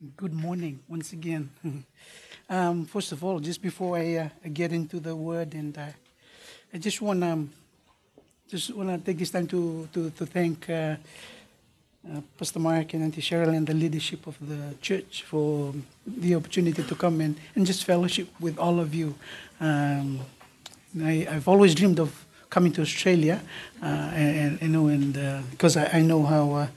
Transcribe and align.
Good 0.00 0.34
morning 0.34 0.80
once 0.88 1.12
again. 1.12 1.50
um, 2.50 2.84
first 2.84 3.12
of 3.12 3.22
all, 3.22 3.38
just 3.38 3.62
before 3.62 3.96
I 3.96 4.16
uh, 4.16 4.28
get 4.52 4.72
into 4.72 4.98
the 4.98 5.14
word, 5.14 5.54
and 5.54 5.78
uh, 5.78 5.86
I 6.74 6.78
just 6.78 7.00
want 7.00 7.20
to 7.20 7.28
um, 7.28 7.52
just 8.48 8.74
want 8.74 8.88
to 8.90 8.98
take 8.98 9.18
this 9.18 9.30
time 9.30 9.46
to 9.46 9.88
to, 9.92 10.10
to 10.10 10.26
thank 10.26 10.68
uh, 10.68 10.96
uh, 12.12 12.20
Pastor 12.36 12.58
Mark 12.58 12.92
and 12.92 13.04
Auntie 13.04 13.22
Cheryl 13.22 13.56
and 13.56 13.68
the 13.68 13.72
leadership 13.72 14.26
of 14.26 14.36
the 14.40 14.74
church 14.82 15.22
for 15.22 15.72
the 16.04 16.34
opportunity 16.34 16.82
to 16.82 16.94
come 16.96 17.20
in 17.20 17.36
and 17.54 17.64
just 17.64 17.84
fellowship 17.84 18.28
with 18.40 18.58
all 18.58 18.80
of 18.80 18.96
you. 18.96 19.14
Um, 19.60 20.18
I, 21.00 21.26
I've 21.30 21.46
always 21.46 21.72
dreamed 21.72 22.00
of 22.00 22.26
coming 22.50 22.72
to 22.72 22.82
Australia, 22.82 23.40
uh, 23.80 23.86
and, 23.86 24.60
and 24.60 24.62
you 24.62 24.68
know, 24.68 24.88
and 24.88 25.16
uh, 25.16 25.42
because 25.52 25.76
I, 25.76 25.98
I 25.98 26.00
know 26.02 26.24
how. 26.24 26.68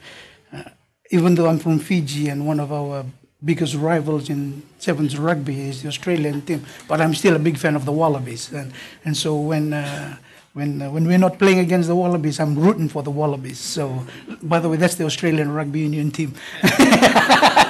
Even 1.10 1.34
though 1.34 1.48
I'm 1.48 1.58
from 1.58 1.78
Fiji 1.78 2.28
and 2.28 2.46
one 2.46 2.60
of 2.60 2.72
our 2.72 3.04
biggest 3.44 3.74
rivals 3.74 4.28
in 4.28 4.62
sevens 4.78 5.16
rugby 5.16 5.68
is 5.68 5.82
the 5.82 5.88
Australian 5.88 6.42
team, 6.42 6.64
but 6.86 7.00
I'm 7.00 7.14
still 7.14 7.36
a 7.36 7.38
big 7.38 7.56
fan 7.56 7.76
of 7.76 7.84
the 7.84 7.92
Wallabies. 7.92 8.52
And, 8.52 8.72
and 9.04 9.16
so 9.16 9.36
when, 9.36 9.72
uh, 9.72 10.16
when, 10.54 10.82
uh, 10.82 10.90
when 10.90 11.06
we're 11.06 11.18
not 11.18 11.38
playing 11.38 11.60
against 11.60 11.88
the 11.88 11.94
Wallabies, 11.94 12.40
I'm 12.40 12.58
rooting 12.58 12.88
for 12.88 13.02
the 13.02 13.10
Wallabies. 13.10 13.60
So, 13.60 14.06
by 14.42 14.58
the 14.58 14.68
way, 14.68 14.76
that's 14.76 14.96
the 14.96 15.04
Australian 15.04 15.52
Rugby 15.52 15.80
Union 15.80 16.10
team. 16.10 16.34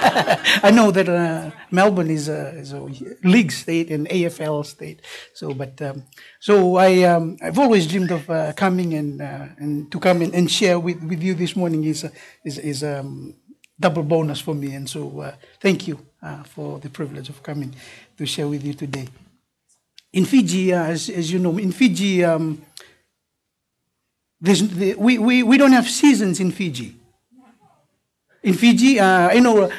I 0.62 0.71
know 0.71 0.91
that 0.91 1.09
uh, 1.09 1.51
Melbourne 1.71 2.11
is 2.11 2.29
a, 2.29 2.51
is 2.51 2.73
a 2.73 2.80
league 3.25 3.53
state 3.53 3.91
and 3.91 4.09
AFL 4.09 4.65
state. 4.65 5.01
So, 5.34 5.55
but 5.55 5.81
um, 5.83 6.05
so 6.41 6.77
I 6.77 7.03
um, 7.03 7.37
I've 7.43 7.59
always 7.59 7.87
dreamed 7.87 8.11
of 8.11 8.29
uh, 8.31 8.53
coming 8.55 8.95
and 8.95 9.21
uh, 9.21 9.47
and 9.59 9.91
to 9.93 9.98
come 9.98 10.23
and 10.23 10.51
share 10.51 10.79
with, 10.79 11.03
with 11.03 11.23
you 11.23 11.34
this 11.34 11.57
morning 11.57 11.84
is 11.84 12.07
is 12.45 12.59
is 12.59 12.83
um, 12.84 13.34
double 13.79 14.03
bonus 14.03 14.41
for 14.41 14.55
me. 14.55 14.75
And 14.75 14.89
so 14.89 15.21
uh, 15.21 15.34
thank 15.61 15.87
you 15.87 16.05
uh, 16.23 16.43
for 16.43 16.79
the 16.79 16.91
privilege 16.91 17.29
of 17.29 17.43
coming 17.43 17.75
to 18.17 18.27
share 18.27 18.48
with 18.48 18.64
you 18.64 18.75
today. 18.75 19.09
In 20.12 20.25
Fiji, 20.25 20.73
as, 20.73 21.09
as 21.11 21.31
you 21.31 21.39
know, 21.39 21.59
in 21.59 21.70
Fiji, 21.70 22.25
um, 22.25 22.62
we, 24.41 25.19
we, 25.19 25.42
we 25.42 25.59
don't 25.59 25.73
have 25.73 25.89
seasons 25.89 26.41
in 26.41 26.51
Fiji. 26.51 26.97
In 28.42 28.55
Fiji, 28.55 29.00
uh, 29.00 29.33
you 29.33 29.41
know, 29.41 29.70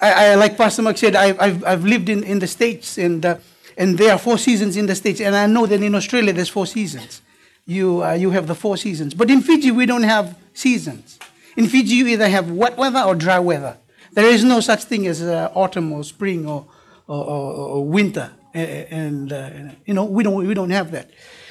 I, 0.00 0.30
I, 0.30 0.34
like 0.34 0.56
Pastor 0.56 0.82
Mark 0.82 0.98
said, 0.98 1.14
I, 1.14 1.36
I've, 1.38 1.64
I've 1.64 1.84
lived 1.84 2.08
in, 2.08 2.22
in 2.24 2.38
the 2.38 2.46
States 2.46 2.98
and, 2.98 3.24
uh, 3.24 3.38
and 3.76 3.96
there 3.98 4.12
are 4.12 4.18
four 4.18 4.38
seasons 4.38 4.76
in 4.76 4.86
the 4.86 4.94
States. 4.94 5.20
And 5.20 5.36
I 5.36 5.46
know 5.46 5.66
that 5.66 5.82
in 5.82 5.94
Australia 5.94 6.32
there's 6.32 6.48
four 6.48 6.66
seasons. 6.66 7.22
You, 7.66 8.04
uh, 8.04 8.12
you 8.12 8.30
have 8.30 8.46
the 8.46 8.54
four 8.54 8.76
seasons. 8.76 9.14
But 9.14 9.30
in 9.30 9.40
Fiji, 9.40 9.70
we 9.70 9.86
don't 9.86 10.02
have 10.04 10.36
seasons. 10.54 11.18
In 11.56 11.68
Fiji, 11.68 11.94
you 11.94 12.06
either 12.08 12.28
have 12.28 12.50
wet 12.50 12.76
weather 12.76 13.00
or 13.00 13.14
dry 13.14 13.38
weather. 13.38 13.76
There 14.12 14.26
is 14.26 14.44
no 14.44 14.60
such 14.60 14.84
thing 14.84 15.06
as 15.06 15.22
uh, 15.22 15.50
autumn 15.54 15.92
or 15.92 16.04
spring 16.04 16.46
or, 16.46 16.66
or, 17.06 17.24
or, 17.24 17.52
or 17.54 17.84
winter. 17.84 18.32
And, 18.54 19.32
uh, 19.32 19.50
you 19.84 19.94
know, 19.94 20.04
we 20.04 20.22
don't, 20.22 20.46
we 20.46 20.54
don't 20.54 20.70
have 20.70 20.90
that. 20.92 21.10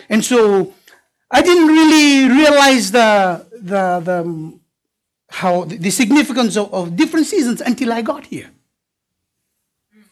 And 0.09 0.23
so 0.25 0.73
I 1.29 1.41
didn't 1.41 1.67
really 1.67 2.27
realize 2.29 2.91
the, 2.91 3.45
the, 3.51 3.99
the 3.99 4.59
how 5.35 5.65
the 5.65 5.89
significance 5.89 6.55
of, 6.55 6.73
of, 6.73 6.95
different 6.95 7.25
seasons 7.25 7.59
until 7.59 7.91
I 7.91 8.01
got 8.01 8.25
here. 8.25 8.49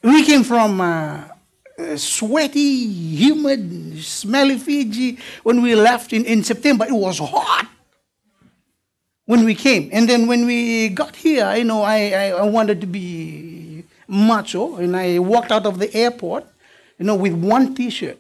We 0.04 0.26
came 0.26 0.44
from 0.44 0.82
uh, 0.82 1.24
sweaty, 1.96 2.76
humid, 3.22 4.04
smelly 4.04 4.58
Fiji 4.58 5.18
when 5.44 5.62
we 5.62 5.76
left 5.76 6.12
in, 6.12 6.26
in 6.26 6.44
September. 6.44 6.84
It 6.86 6.92
was 6.92 7.20
hot 7.20 7.70
when 9.24 9.46
we 9.46 9.56
came. 9.56 9.90
And 9.94 10.10
then 10.10 10.28
when 10.28 10.46
we 10.46 10.90
got 10.90 11.16
here, 11.16 11.56
you 11.56 11.64
know, 11.64 11.84
I, 11.84 12.00
I, 12.10 12.26
I 12.32 12.44
wanted 12.44 12.82
to 12.82 12.88
be 12.88 13.86
macho, 14.10 14.76
and 14.76 14.94
I 14.94 15.20
walked 15.20 15.54
out 15.54 15.66
of 15.66 15.80
the 15.80 15.88
airport, 15.96 16.44
you 17.00 17.06
know, 17.06 17.16
with 17.16 17.32
one 17.34 17.74
T-shirt. 17.74 18.18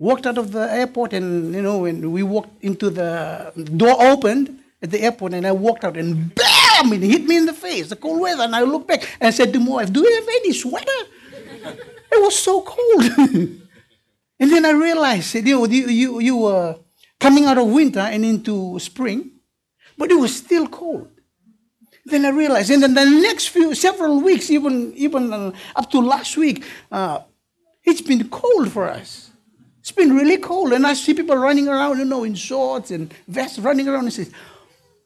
Walked 0.00 0.26
out 0.26 0.38
of 0.38 0.50
the 0.50 0.66
airport, 0.72 1.12
and 1.12 1.54
you 1.54 1.62
know, 1.62 1.78
when 1.78 2.10
we 2.10 2.24
walked 2.24 2.64
into 2.64 2.90
the 2.90 3.52
door 3.76 3.94
opened 4.00 4.60
at 4.82 4.90
the 4.90 5.00
airport, 5.02 5.34
and 5.34 5.46
I 5.46 5.52
walked 5.52 5.84
out, 5.84 5.96
and 5.96 6.34
bam! 6.34 6.92
It 6.92 7.02
hit 7.02 7.24
me 7.24 7.36
in 7.36 7.46
the 7.46 7.52
face, 7.52 7.88
the 7.88 7.96
cold 7.96 8.20
weather. 8.20 8.42
And 8.42 8.56
I 8.56 8.62
looked 8.62 8.88
back 8.88 9.08
and 9.20 9.34
said 9.34 9.52
to 9.52 9.60
my 9.60 9.70
wife, 9.70 9.92
"Do 9.92 10.00
you 10.00 10.14
have 10.14 10.28
any 10.28 10.52
sweater?" 10.52 11.00
it 12.12 12.22
was 12.22 12.38
so 12.38 12.62
cold. 12.62 13.04
and 14.40 14.50
then 14.50 14.64
I 14.64 14.70
realized, 14.70 15.34
you 15.34 15.42
know, 15.42 15.66
you 15.66 15.88
you 15.88 16.20
you 16.20 16.36
were 16.36 16.76
coming 17.18 17.44
out 17.44 17.58
of 17.58 17.68
winter 17.68 18.00
and 18.00 18.24
into 18.24 18.78
spring, 18.78 19.30
but 19.98 20.10
it 20.10 20.18
was 20.18 20.34
still 20.34 20.66
cold. 20.66 21.08
Then 22.06 22.24
I 22.24 22.30
realized, 22.30 22.70
and 22.70 22.82
then 22.82 22.94
the 22.94 23.04
next 23.04 23.48
few 23.48 23.74
several 23.74 24.20
weeks, 24.20 24.50
even 24.50 24.92
even 24.96 25.32
uh, 25.32 25.52
up 25.76 25.90
to 25.90 26.00
last 26.00 26.36
week, 26.36 26.64
uh, 26.90 27.20
it's 27.84 28.00
been 28.00 28.28
cold 28.30 28.72
for 28.72 28.88
us. 28.88 29.30
It's 29.80 29.92
been 29.92 30.14
really 30.14 30.36
cold, 30.36 30.72
and 30.72 30.86
I 30.86 30.94
see 30.94 31.14
people 31.14 31.36
running 31.36 31.68
around, 31.68 31.98
you 31.98 32.04
know, 32.04 32.24
in 32.24 32.34
shorts 32.34 32.90
and 32.90 33.12
vests, 33.28 33.58
running 33.58 33.88
around, 33.88 34.04
and 34.04 34.12
say, 34.12 34.26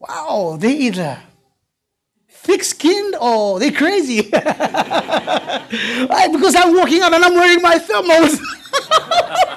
"Wow, 0.09 0.57
they 0.59 0.73
either 0.73 1.21
thick-skinned 2.29 3.17
or 3.21 3.59
they 3.59 3.71
crazy." 3.71 4.31
Because 6.35 6.55
I'm 6.57 6.75
walking 6.75 7.01
out 7.03 7.13
and 7.15 7.25
I'm 7.25 7.35
wearing 7.35 7.63
my 7.63 7.79
thermals. 7.79 8.39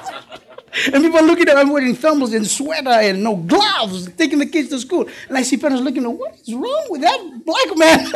And 0.92 1.02
people 1.02 1.24
looking 1.24 1.48
at 1.48 1.56
me, 1.56 1.60
I'm 1.60 1.70
wearing 1.70 1.96
thermals 1.96 2.34
and 2.34 2.46
sweater 2.46 2.90
and 2.90 3.22
no 3.22 3.36
gloves, 3.36 4.10
taking 4.12 4.38
the 4.38 4.46
kids 4.46 4.68
to 4.70 4.78
school. 4.78 5.08
And 5.28 5.36
I 5.36 5.42
see 5.42 5.56
parents 5.56 5.82
looking 5.82 6.04
at 6.04 6.12
what 6.12 6.34
is 6.34 6.54
wrong 6.54 6.86
with 6.88 7.00
that 7.00 7.40
black 7.44 7.76
man? 7.76 8.10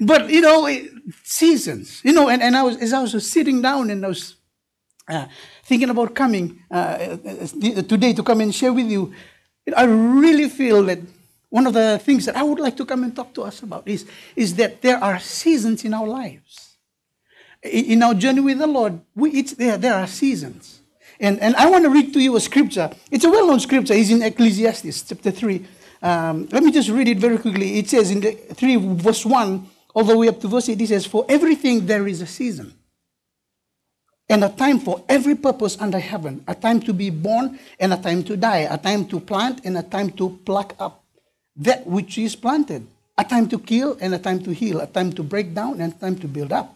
but, 0.00 0.30
you 0.30 0.40
know, 0.40 0.68
seasons, 1.22 2.00
you 2.04 2.12
know, 2.12 2.28
and, 2.28 2.42
and 2.42 2.56
I 2.56 2.62
was, 2.62 2.76
as 2.78 2.92
I 2.92 3.00
was 3.02 3.30
sitting 3.30 3.62
down 3.62 3.90
and 3.90 4.04
I 4.04 4.08
was 4.08 4.36
uh, 5.08 5.26
thinking 5.64 5.90
about 5.90 6.14
coming 6.14 6.62
uh, 6.70 7.16
today 7.16 8.12
to 8.12 8.22
come 8.22 8.40
and 8.40 8.54
share 8.54 8.72
with 8.72 8.86
you, 8.90 9.12
I 9.76 9.84
really 9.84 10.48
feel 10.48 10.82
that 10.84 10.98
one 11.50 11.66
of 11.66 11.74
the 11.74 12.00
things 12.02 12.26
that 12.26 12.36
I 12.36 12.42
would 12.42 12.58
like 12.58 12.76
to 12.78 12.84
come 12.84 13.04
and 13.04 13.14
talk 13.14 13.34
to 13.34 13.42
us 13.42 13.62
about 13.62 13.86
is, 13.86 14.06
is 14.34 14.54
that 14.56 14.82
there 14.82 15.02
are 15.02 15.18
seasons 15.20 15.84
in 15.84 15.94
our 15.94 16.06
lives 16.06 16.72
in 17.62 18.02
our 18.02 18.14
journey 18.14 18.40
with 18.40 18.58
the 18.58 18.66
Lord, 18.66 19.00
we, 19.14 19.42
there, 19.42 19.78
there 19.78 19.94
are 19.94 20.06
seasons. 20.06 20.80
And, 21.20 21.38
and 21.40 21.54
I 21.56 21.70
want 21.70 21.84
to 21.84 21.90
read 21.90 22.12
to 22.14 22.20
you 22.20 22.34
a 22.36 22.40
scripture. 22.40 22.90
It's 23.10 23.24
a 23.24 23.30
well 23.30 23.46
known 23.46 23.60
scripture. 23.60 23.94
It's 23.94 24.10
in 24.10 24.22
Ecclesiastes 24.22 25.02
chapter 25.02 25.30
3. 25.30 25.64
Um, 26.02 26.48
let 26.50 26.64
me 26.64 26.72
just 26.72 26.88
read 26.88 27.06
it 27.06 27.18
very 27.18 27.38
quickly. 27.38 27.78
It 27.78 27.88
says 27.88 28.10
in 28.10 28.20
the 28.20 28.32
3, 28.32 28.76
verse 28.96 29.24
1, 29.24 29.66
all 29.94 30.04
the 30.04 30.16
way 30.16 30.28
up 30.28 30.40
to 30.40 30.48
verse 30.48 30.68
8, 30.68 30.80
it 30.80 30.88
says, 30.88 31.06
For 31.06 31.24
everything 31.28 31.86
there 31.86 32.08
is 32.08 32.20
a 32.20 32.26
season, 32.26 32.74
and 34.28 34.44
a 34.44 34.48
time 34.48 34.78
for 34.78 35.02
every 35.08 35.34
purpose 35.34 35.76
under 35.80 35.98
heaven, 35.98 36.42
a 36.48 36.54
time 36.54 36.80
to 36.80 36.92
be 36.92 37.10
born 37.10 37.58
and 37.78 37.92
a 37.92 37.96
time 37.96 38.22
to 38.24 38.36
die, 38.36 38.68
a 38.70 38.78
time 38.78 39.06
to 39.06 39.20
plant 39.20 39.60
and 39.64 39.76
a 39.76 39.82
time 39.82 40.10
to 40.10 40.30
pluck 40.44 40.74
up 40.78 41.04
that 41.56 41.86
which 41.86 42.16
is 42.18 42.34
planted, 42.34 42.86
a 43.18 43.24
time 43.24 43.48
to 43.48 43.58
kill 43.58 43.96
and 44.00 44.14
a 44.14 44.18
time 44.18 44.42
to 44.42 44.52
heal, 44.52 44.80
a 44.80 44.86
time 44.86 45.12
to 45.12 45.22
break 45.22 45.54
down 45.54 45.80
and 45.80 45.92
a 45.92 45.96
time 45.96 46.16
to 46.16 46.26
build 46.26 46.52
up 46.52 46.74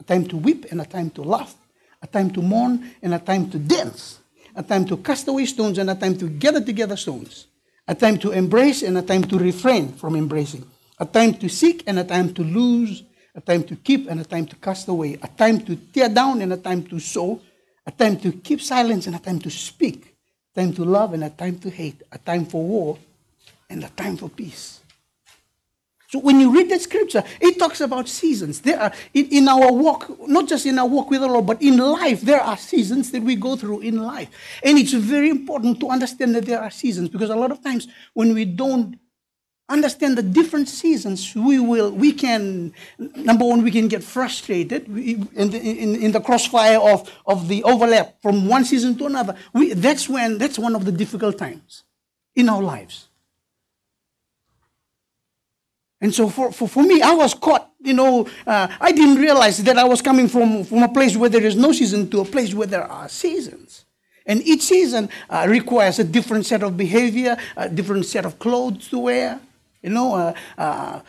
a 0.00 0.04
time 0.04 0.26
to 0.26 0.36
weep 0.36 0.66
and 0.70 0.80
a 0.80 0.84
time 0.84 1.10
to 1.10 1.22
laugh, 1.22 1.54
a 2.02 2.06
time 2.06 2.30
to 2.30 2.42
mourn 2.42 2.90
and 3.02 3.14
a 3.14 3.18
time 3.18 3.50
to 3.50 3.58
dance, 3.58 4.18
a 4.54 4.62
time 4.62 4.84
to 4.84 4.96
cast 4.98 5.28
away 5.28 5.44
stones 5.46 5.78
and 5.78 5.90
a 5.90 5.94
time 5.94 6.16
to 6.16 6.28
gather 6.28 6.60
together 6.60 6.96
stones, 6.96 7.46
a 7.86 7.94
time 7.94 8.18
to 8.18 8.30
embrace 8.30 8.82
and 8.82 8.96
a 8.96 9.02
time 9.02 9.24
to 9.24 9.38
refrain 9.38 9.92
from 9.92 10.16
embracing, 10.16 10.64
a 10.98 11.06
time 11.06 11.34
to 11.34 11.48
seek 11.48 11.82
and 11.86 11.98
a 11.98 12.04
time 12.04 12.32
to 12.32 12.42
lose, 12.42 13.02
a 13.38 13.40
time 13.40 13.62
to 13.62 13.76
keep 13.76 14.10
and 14.10 14.20
a 14.20 14.24
time 14.24 14.46
to 14.46 14.56
cast 14.56 14.88
away, 14.88 15.16
a 15.22 15.28
time 15.28 15.60
to 15.60 15.76
tear 15.76 16.08
down 16.08 16.42
and 16.42 16.52
a 16.52 16.56
time 16.56 16.82
to 16.82 16.98
sow, 16.98 17.40
a 17.86 17.90
time 17.92 18.16
to 18.18 18.32
keep 18.32 18.60
silence 18.60 19.06
and 19.06 19.14
a 19.14 19.20
time 19.20 19.38
to 19.38 19.48
speak, 19.48 20.16
a 20.52 20.60
time 20.60 20.72
to 20.74 20.84
love 20.84 21.14
and 21.14 21.22
a 21.22 21.30
time 21.30 21.56
to 21.56 21.70
hate, 21.70 22.02
a 22.10 22.18
time 22.18 22.44
for 22.44 22.62
war 22.64 22.98
and 23.70 23.84
a 23.84 23.88
time 23.90 24.16
for 24.16 24.28
peace. 24.28 24.80
So 26.08 26.18
when 26.18 26.40
you 26.40 26.52
read 26.52 26.68
that 26.70 26.80
scripture, 26.80 27.22
it 27.40 27.58
talks 27.60 27.80
about 27.80 28.08
seasons. 28.08 28.60
There 28.60 28.80
are 28.80 28.92
in, 29.14 29.26
in, 29.26 29.48
our 29.48 29.70
walk, 29.70 30.26
not 30.26 30.48
just 30.48 30.66
in 30.66 30.78
our 30.78 30.88
walk 30.88 31.10
with 31.10 31.20
the 31.20 31.28
Lord, 31.28 31.46
but 31.46 31.62
in 31.62 31.76
life, 31.76 32.22
there 32.22 32.40
are 32.40 32.56
seasons 32.56 33.12
that 33.12 33.22
we 33.22 33.36
go 33.36 33.54
through 33.56 33.80
in 33.80 34.02
life. 34.02 34.30
And 34.64 34.78
it's 34.78 34.94
very 34.94 35.28
important 35.28 35.78
to 35.80 35.90
understand 35.90 36.34
that 36.34 36.46
there 36.46 36.60
are 36.60 36.70
seasons 36.70 37.10
because 37.10 37.30
a 37.30 37.36
lot 37.36 37.52
of 37.52 37.62
times 37.62 37.86
when 38.14 38.34
we 38.34 38.46
don't 38.46 38.98
understand 39.68 40.16
the 40.16 40.22
different 40.22 40.68
seasons, 40.68 41.34
we 41.34 41.58
will, 41.58 41.90
we 41.90 42.12
can, 42.12 42.72
number 42.98 43.44
one, 43.44 43.62
we 43.62 43.70
can 43.70 43.88
get 43.88 44.02
frustrated 44.02 44.86
in 44.86 45.50
the, 45.50 45.58
in, 45.58 45.94
in 45.96 46.12
the 46.12 46.20
crossfire 46.20 46.78
of, 46.78 47.10
of 47.26 47.48
the 47.48 47.62
overlap 47.64 48.20
from 48.22 48.48
one 48.48 48.64
season 48.64 48.96
to 48.98 49.06
another. 49.06 49.36
We, 49.52 49.74
that's 49.74 50.08
when, 50.08 50.38
that's 50.38 50.58
one 50.58 50.74
of 50.74 50.84
the 50.84 50.92
difficult 50.92 51.38
times 51.38 51.84
in 52.34 52.48
our 52.48 52.62
lives. 52.62 53.08
And 56.00 56.14
so 56.14 56.28
for, 56.28 56.52
for, 56.52 56.68
for 56.68 56.82
me, 56.82 57.02
I 57.02 57.12
was 57.12 57.34
caught, 57.34 57.70
you 57.80 57.92
know, 57.92 58.28
uh, 58.46 58.68
I 58.80 58.92
didn't 58.92 59.16
realize 59.16 59.58
that 59.64 59.76
I 59.76 59.84
was 59.84 60.00
coming 60.00 60.28
from, 60.28 60.64
from 60.64 60.82
a 60.82 60.88
place 60.88 61.16
where 61.16 61.28
there 61.28 61.44
is 61.44 61.56
no 61.56 61.72
season 61.72 62.08
to 62.10 62.20
a 62.20 62.24
place 62.24 62.54
where 62.54 62.68
there 62.68 62.84
are 62.84 63.08
seasons. 63.08 63.84
And 64.24 64.42
each 64.42 64.62
season 64.62 65.08
uh, 65.28 65.46
requires 65.48 65.98
a 65.98 66.04
different 66.04 66.46
set 66.46 66.62
of 66.62 66.76
behavior, 66.76 67.36
a 67.56 67.68
different 67.68 68.06
set 68.06 68.24
of 68.24 68.38
clothes 68.38 68.88
to 68.90 69.00
wear. 69.00 69.40
You 69.82 69.90
know, 69.90 70.14
uh, 70.14 70.34
uh, 70.56 71.00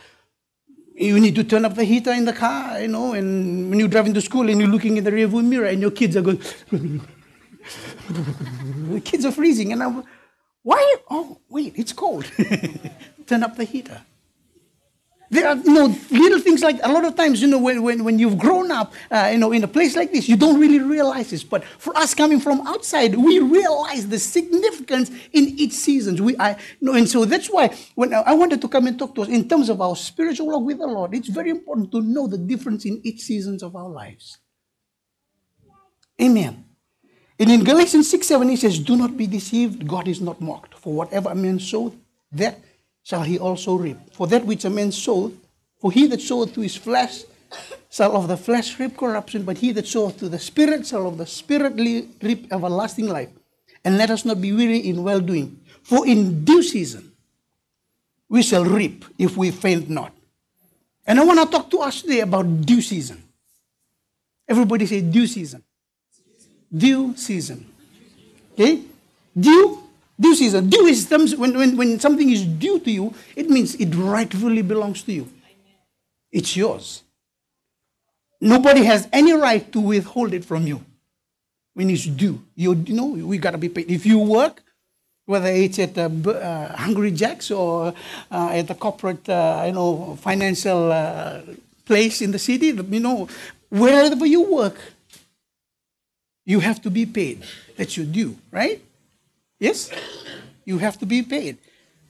you 0.95 1.19
need 1.19 1.35
to 1.35 1.43
turn 1.43 1.65
up 1.65 1.75
the 1.75 1.83
heater 1.83 2.11
in 2.11 2.25
the 2.25 2.33
car, 2.33 2.81
you 2.81 2.87
know, 2.87 3.13
and 3.13 3.69
when 3.69 3.79
you're 3.79 3.87
driving 3.87 4.13
to 4.13 4.21
school 4.21 4.49
and 4.49 4.59
you're 4.59 4.69
looking 4.69 4.97
in 4.97 5.03
the 5.03 5.11
rearview 5.11 5.43
mirror 5.43 5.65
and 5.65 5.81
your 5.81 5.91
kids 5.91 6.17
are 6.17 6.21
going, 6.21 6.41
the 8.89 9.01
kids 9.03 9.25
are 9.25 9.31
freezing. 9.31 9.71
And 9.71 9.81
I'm, 9.81 10.03
why? 10.61 10.95
Oh, 11.09 11.39
wait, 11.49 11.73
it's 11.77 11.93
cold. 11.93 12.29
turn 13.25 13.43
up 13.43 13.55
the 13.55 13.63
heater. 13.63 14.01
There 15.31 15.47
are, 15.47 15.55
you 15.55 15.71
know, 15.71 15.95
little 16.09 16.39
things 16.39 16.63
like 16.63 16.79
a 16.81 16.91
lot 16.91 17.05
of 17.05 17.15
times, 17.15 17.39
you 17.41 17.47
know, 17.47 17.59
when, 17.59 17.83
when, 17.83 18.03
when 18.03 18.17
you've 18.17 18.37
grown 18.37 18.71
up, 18.71 18.93
uh, 19.11 19.29
you 19.31 19.37
know, 19.37 19.51
in 19.51 19.63
a 19.63 19.67
place 19.67 19.95
like 19.95 20.11
this, 20.11 20.27
you 20.27 20.35
don't 20.35 20.59
really 20.59 20.79
realize 20.79 21.29
this. 21.29 21.43
But 21.43 21.63
for 21.63 21.95
us 21.95 22.15
coming 22.15 22.39
from 22.39 22.65
outside, 22.65 23.15
we 23.15 23.37
realize 23.37 24.07
the 24.07 24.17
significance 24.17 25.09
in 25.31 25.49
each 25.49 25.73
season. 25.73 26.23
We, 26.23 26.35
I, 26.37 26.51
you 26.51 26.87
know, 26.87 26.93
and 26.93 27.07
so 27.07 27.25
that's 27.25 27.47
why 27.47 27.75
when 27.93 28.11
I 28.13 28.33
wanted 28.33 28.59
to 28.61 28.67
come 28.67 28.87
and 28.87 28.97
talk 28.97 29.13
to 29.15 29.21
us 29.21 29.27
in 29.27 29.47
terms 29.47 29.69
of 29.69 29.81
our 29.81 29.95
spiritual 29.95 30.47
walk 30.47 30.63
with 30.63 30.79
the 30.79 30.87
Lord, 30.87 31.13
it's 31.13 31.29
very 31.29 31.51
important 31.51 31.91
to 31.91 32.01
know 32.01 32.25
the 32.25 32.37
difference 32.37 32.85
in 32.85 32.99
each 33.03 33.21
seasons 33.21 33.61
of 33.61 33.75
our 33.75 33.89
lives. 33.89 34.39
Amen. 36.19 36.65
And 37.39 37.51
in 37.51 37.63
Galatians 37.63 38.09
6 38.09 38.27
7, 38.27 38.49
he 38.49 38.55
says, 38.55 38.79
Do 38.79 38.97
not 38.97 39.15
be 39.15 39.27
deceived, 39.27 39.87
God 39.87 40.07
is 40.07 40.19
not 40.19 40.41
mocked. 40.41 40.77
For 40.77 40.91
whatever 40.91 41.29
a 41.29 41.35
man 41.35 41.59
soweth, 41.59 41.93
that 42.31 42.59
shall 43.09 43.23
he 43.23 43.39
also 43.39 43.73
reap. 43.73 43.97
For 44.13 44.27
that 44.27 44.45
which 44.45 44.65
a 44.65 44.69
man 44.69 44.91
soweth, 44.91 45.33
for 45.81 45.91
he 45.91 46.05
that 46.07 46.21
soweth 46.21 46.53
to 46.53 46.61
his 46.61 46.75
flesh 46.75 47.23
shall 47.89 48.15
of 48.15 48.27
the 48.27 48.37
flesh 48.37 48.79
reap 48.79 48.95
corruption, 48.95 49.41
but 49.41 49.57
he 49.57 49.71
that 49.71 49.87
soweth 49.87 50.19
to 50.19 50.29
the 50.29 50.37
Spirit 50.37 50.85
shall 50.85 51.07
of 51.07 51.17
the 51.17 51.25
Spirit 51.25 51.73
reap 52.21 52.53
everlasting 52.53 53.07
life. 53.07 53.29
And 53.83 53.97
let 53.97 54.11
us 54.11 54.25
not 54.25 54.39
be 54.39 54.53
weary 54.53 54.77
in 54.77 55.01
well 55.01 55.19
doing, 55.21 55.59
for 55.81 56.05
in 56.05 56.45
due 56.45 56.61
season 56.61 57.11
we 58.29 58.43
shall 58.43 58.63
reap 58.63 59.05
if 59.17 59.35
we 59.35 59.49
faint 59.49 59.89
not. 59.89 60.13
And 61.07 61.19
I 61.19 61.23
want 61.23 61.39
to 61.39 61.47
talk 61.47 61.71
to 61.71 61.79
us 61.79 62.03
today 62.03 62.19
about 62.19 62.45
due 62.61 62.81
season. 62.81 63.23
Everybody 64.47 64.85
say 64.85 65.01
due 65.01 65.25
season. 65.25 65.63
Due 66.71 67.17
season. 67.17 67.65
Okay? 68.53 68.83
Due 69.33 69.88
Due 70.19 70.35
season. 70.35 70.69
Due 70.69 70.93
when, 71.37 71.57
when, 71.57 71.77
when 71.77 71.99
something 71.99 72.29
is 72.29 72.45
due 72.45 72.79
to 72.79 72.91
you, 72.91 73.13
it 73.35 73.49
means 73.49 73.75
it 73.75 73.95
rightfully 73.95 74.61
belongs 74.61 75.01
to 75.03 75.13
you. 75.13 75.29
It's 76.31 76.55
yours. 76.55 77.03
Nobody 78.41 78.83
has 78.83 79.07
any 79.11 79.33
right 79.33 79.71
to 79.71 79.79
withhold 79.79 80.33
it 80.33 80.43
from 80.45 80.67
you 80.67 80.83
when 81.73 81.89
it's 81.89 82.05
due. 82.05 82.41
You, 82.55 82.73
you 82.73 82.93
know, 82.93 83.05
we 83.05 83.37
got 83.37 83.51
to 83.51 83.57
be 83.57 83.69
paid. 83.69 83.89
If 83.89 84.05
you 84.05 84.19
work, 84.19 84.61
whether 85.25 85.47
it's 85.47 85.79
at 85.79 85.97
uh, 85.97 86.09
uh, 86.29 86.75
Hungry 86.75 87.11
Jack's 87.11 87.51
or 87.51 87.93
uh, 88.31 88.49
at 88.51 88.69
a 88.69 88.75
corporate, 88.75 89.27
uh, 89.29 89.63
you 89.67 89.73
know, 89.73 90.17
financial 90.21 90.91
uh, 90.91 91.41
place 91.85 92.21
in 92.21 92.31
the 92.31 92.39
city, 92.39 92.67
you 92.67 92.99
know, 92.99 93.27
wherever 93.69 94.25
you 94.25 94.41
work, 94.41 94.77
you 96.45 96.59
have 96.59 96.81
to 96.81 96.89
be 96.89 97.05
paid. 97.05 97.43
That's 97.77 97.95
your 97.95 98.05
due, 98.05 98.37
right? 98.51 98.81
Yes? 99.59 99.91
You 100.65 100.77
have 100.79 100.97
to 100.99 101.05
be 101.05 101.21
paid. 101.21 101.57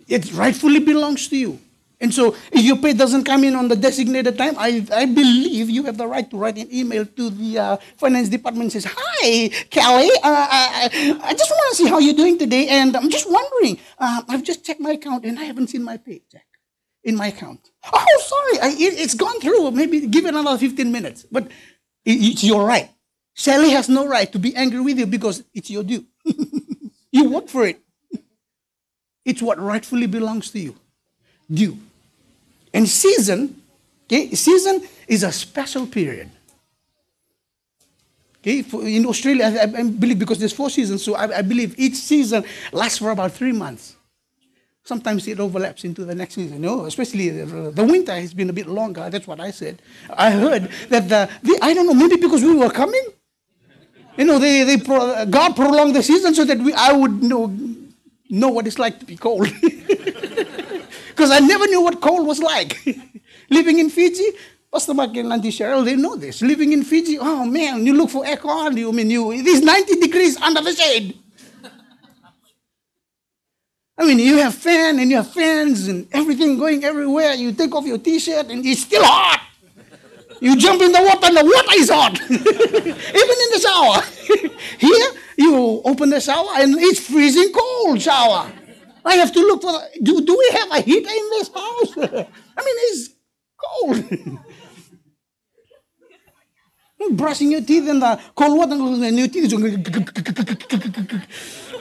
It 0.08 0.34
rightfully 0.34 0.80
belongs 0.80 1.28
to 1.30 1.38
you. 1.38 1.60
And 2.02 2.14
so, 2.14 2.34
if 2.52 2.64
your 2.64 2.78
pay 2.78 2.94
doesn't 2.94 3.26
come 3.26 3.44
in 3.44 3.56
on 3.56 3.68
the 3.68 3.76
designated 3.76 4.38
time, 4.38 4.56
I, 4.58 4.88
I 4.94 5.06
believe 5.06 5.70
you 5.70 5.84
have 5.84 5.98
the 5.98 6.08
right 6.08 6.30
to 6.32 6.38
write 6.38 6.58
an 6.58 6.74
email 6.74 7.06
to 7.06 7.30
the 7.30 7.60
uh, 7.60 7.78
finance 7.98 8.30
department 8.30 8.72
says, 8.72 8.88
Hi, 8.88 9.50
Kelly, 9.70 10.10
uh, 10.24 10.48
I, 10.50 10.86
uh, 10.86 11.20
I, 11.24 11.34
just 11.34 11.52
want 11.52 11.72
to 11.72 11.76
see 11.76 11.90
how 11.90 12.00
you're 12.00 12.16
doing 12.16 12.38
today. 12.38 12.70
And 12.70 12.96
I'm 12.96 13.10
just 13.10 13.30
wondering, 13.30 13.80
uh, 13.98 14.22
I've 14.30 14.44
just 14.44 14.66
checked 14.66 14.80
my 14.80 14.92
account 14.92 15.26
and 15.26 15.38
I 15.38 15.44
haven't 15.44 15.68
seen 15.68 15.84
my 15.84 15.98
paycheck 15.98 16.48
in 17.04 17.18
my 17.18 17.28
account. 17.28 17.70
Oh, 17.92 18.22
sorry, 18.26 18.72
I, 18.72 18.76
it, 18.78 18.98
has 19.00 19.16
gone 19.16 19.42
through. 19.42 19.72
Maybe 19.72 20.08
give 20.08 20.26
it 20.26 20.34
another 20.34 20.58
15 20.58 20.90
minutes. 20.90 21.26
But 21.30 21.48
it, 22.06 22.24
it's 22.24 22.46
your 22.46 22.66
right. 22.66 22.90
Sally 23.36 23.72
has 23.72 23.90
no 23.90 24.08
right 24.08 24.32
to 24.32 24.40
be 24.40 24.56
angry 24.56 24.80
with 24.80 25.00
you 25.00 25.06
because 25.06 25.44
it's 25.54 25.70
your 25.70 25.84
due. 25.84 26.06
You 27.12 27.30
work 27.30 27.48
for 27.48 27.66
it. 27.66 27.80
It's 29.26 29.42
what 29.42 29.60
rightfully 29.60 30.08
belongs 30.08 30.52
to 30.52 30.60
you. 30.60 30.76
Due. 31.52 31.78
And 32.74 32.88
season, 32.88 33.62
okay, 34.06 34.34
season 34.36 34.88
is 35.08 35.24
a 35.24 35.32
special 35.32 35.88
period. 35.88 36.30
Okay, 38.42 38.62
for, 38.62 38.88
in 38.88 39.06
Australia, 39.06 39.46
I, 39.46 39.64
I, 39.64 39.84
believe 39.84 40.18
because 40.18 40.40
there's 40.40 40.54
four 40.54 40.70
seasons, 40.70 41.04
so 41.04 41.16
I, 41.16 41.40
I, 41.40 41.42
believe 41.42 41.76
each 41.78 41.96
season 41.96 42.46
lasts 42.72 43.00
for 43.00 43.12
about 43.12 43.34
three 43.34 43.52
months. 43.52 43.98
Sometimes 44.84 45.28
it 45.28 45.40
overlaps 45.42 45.84
into 45.84 46.06
the 46.06 46.16
next 46.16 46.36
season. 46.36 46.62
Know, 46.62 46.86
especially 46.86 47.30
the, 47.30 47.72
the 47.72 47.84
winter 47.84 48.14
has 48.14 48.34
been 48.34 48.50
a 48.50 48.54
bit 48.54 48.68
longer. 48.68 49.10
That's 49.10 49.28
what 49.28 49.42
I 49.42 49.52
said. 49.52 49.82
I 50.10 50.32
heard 50.32 50.70
that 50.88 51.10
the, 51.10 51.30
the 51.44 51.60
I 51.62 51.74
don't 51.74 51.86
know, 51.86 51.94
maybe 51.94 52.16
because 52.16 52.42
we 52.42 52.56
were 52.56 52.70
coming, 52.70 53.04
you 54.20 54.26
know, 54.26 54.38
they, 54.38 54.64
they 54.66 54.78
pro, 54.78 55.26
God 55.26 55.56
prolonged 55.56 55.96
the 55.96 56.04
season 56.04 56.36
so 56.36 56.44
that 56.44 56.58
we, 56.60 56.74
I 56.74 56.92
would 56.92 57.24
know, 57.24 57.56
know 58.30 58.50
what 58.50 58.68
it's 58.68 58.78
like 58.78 59.00
to 59.00 59.06
be 59.06 59.16
cold. 59.16 59.48
Because 61.10 61.32
I 61.32 61.40
never 61.40 61.68
knew 61.68 61.82
what 61.82 62.00
cold 62.00 62.26
was 62.26 62.40
like. 62.40 62.80
Living 63.50 63.80
in 63.80 63.90
Fiji, 63.90 64.24
Pastor 64.72 64.94
Mark 64.94 65.18
and 65.18 65.34
Auntie 65.34 65.50
Cheryl, 65.52 65.84
they 65.84 65.98
know 65.98 66.16
this. 66.16 66.42
Living 66.42 66.72
in 66.72 66.82
Fiji, 66.82 67.18
oh 67.20 67.44
man, 67.44 67.86
you 67.86 67.94
look 67.94 68.10
for 68.10 68.24
aircon, 68.24 68.78
you 68.78 68.88
I 68.88 68.94
mean 68.94 69.10
you 69.10 69.34
it 69.34 69.46
is 69.46 69.62
90 69.62 70.00
degrees 70.00 70.40
under 70.40 70.62
the 70.62 70.72
shade. 70.74 71.18
I 73.98 74.06
mean, 74.06 74.20
you 74.20 74.38
have 74.38 74.56
fan 74.56 74.98
and 74.98 75.12
you 75.12 75.18
have 75.18 75.30
fans 75.34 75.90
and 75.90 76.08
everything 76.14 76.58
going 76.58 76.86
everywhere. 76.86 77.34
You 77.34 77.52
take 77.52 77.76
off 77.76 77.86
your 77.86 77.98
t-shirt 77.98 78.46
and 78.46 78.66
it's 78.66 78.84
still 78.84 79.04
hot. 79.04 79.49
You 80.42 80.56
jump 80.58 80.82
in 80.82 80.92
the 80.92 81.02
water 81.02 81.28
and 81.28 81.38
the 81.38 81.44
water 81.44 81.76
is 81.76 81.90
hot. 81.90 82.20
Even 82.30 82.40
in 82.40 83.50
the 83.52 83.60
shower. 83.60 84.02
Here, 84.80 85.12
you 85.38 85.82
open 85.84 86.10
the 86.10 86.22
shower 86.22 86.50
and 86.56 86.76
it's 86.78 87.00
freezing 87.06 87.52
cold 87.54 88.02
shower. 88.02 88.52
I 89.04 89.16
have 89.16 89.34
to 89.34 89.40
look 89.40 89.62
for, 89.62 89.72
the, 89.72 89.90
do, 90.04 90.22
do 90.26 90.38
we 90.38 90.50
have 90.58 90.72
a 90.72 90.82
heater 90.82 91.10
in 91.10 91.30
this 91.32 91.50
house? 91.54 91.98
I 91.98 92.64
mean, 92.64 92.78
it's 92.88 93.10
cold. 93.58 94.04
Brushing 97.12 97.52
your 97.52 97.62
teeth 97.62 97.88
in 97.88 98.00
the 98.00 98.20
cold 98.36 98.58
water 98.58 98.74
and 98.74 99.18
your 99.18 99.28
teeth 99.30 99.54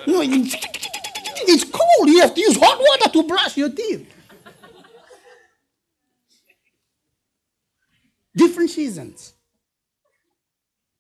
no, 0.07 0.23
it's 0.23 1.65
cold. 1.65 2.09
You 2.09 2.21
have 2.21 2.35
to 2.35 2.41
use 2.41 2.57
hot 2.57 2.79
water 2.79 3.11
to 3.11 3.23
brush 3.25 3.57
your 3.57 3.71
teeth. 3.71 4.18
Different 8.39 8.71
seasons. 8.71 9.35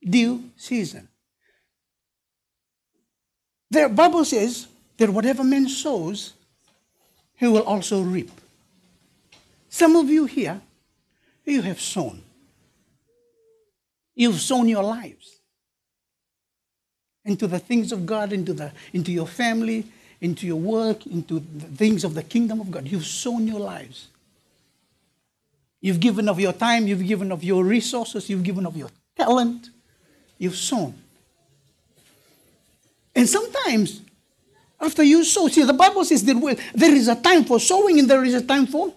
Due 0.02 0.42
season. 0.57 1.07
The 3.71 3.88
Bible 3.88 4.25
says 4.25 4.66
that 4.97 5.09
whatever 5.09 5.45
man 5.45 5.68
sows, 5.68 6.33
he 7.37 7.47
will 7.47 7.62
also 7.62 8.02
reap. 8.02 8.30
Some 9.68 9.95
of 9.95 10.11
you 10.11 10.25
here, 10.25 10.61
you 11.45 11.62
have 11.62 11.80
sown. 11.80 12.23
You've 14.16 14.40
sown 14.40 14.68
your 14.68 14.83
lives 14.83 15.38
into 17.25 17.47
the 17.47 17.61
things 17.61 17.92
of 17.92 18.04
God, 18.04 18.33
into, 18.33 18.52
the, 18.52 18.73
into 18.92 19.12
your 19.12 19.28
family, 19.28 19.87
into 20.21 20.45
your 20.45 20.57
work, 20.57 21.07
into 21.07 21.38
the 21.38 21.66
things 21.76 22.02
of 22.02 22.14
the 22.14 22.25
kingdom 22.25 22.61
of 22.61 22.73
God. 22.73 22.88
You've 22.88 23.07
sown 23.07 23.47
your 23.47 23.61
lives. 23.61 24.09
You've 25.80 26.00
given 26.00 26.28
of 26.28 26.40
your 26.40 26.52
time, 26.52 26.87
you've 26.87 27.06
given 27.06 27.30
of 27.30 27.44
your 27.44 27.64
resources, 27.64 28.28
you've 28.28 28.42
given 28.42 28.66
of 28.66 28.76
your 28.76 28.90
talent, 29.16 29.70
you've 30.37 30.56
sown. 30.56 30.94
And 33.14 33.28
sometimes, 33.28 34.02
after 34.80 35.02
you 35.02 35.25
sow, 35.25 35.49
see, 35.49 35.62
the 35.62 35.73
Bible 35.73 36.04
says 36.04 36.25
that 36.25 36.58
there 36.75 36.94
is 36.94 37.08
a 37.08 37.16
time 37.16 37.44
for 37.44 37.58
sowing 37.58 37.99
and 37.99 38.08
there 38.08 38.25
is 38.25 38.35
a 38.35 38.42
time 38.42 38.66
for 38.66 38.92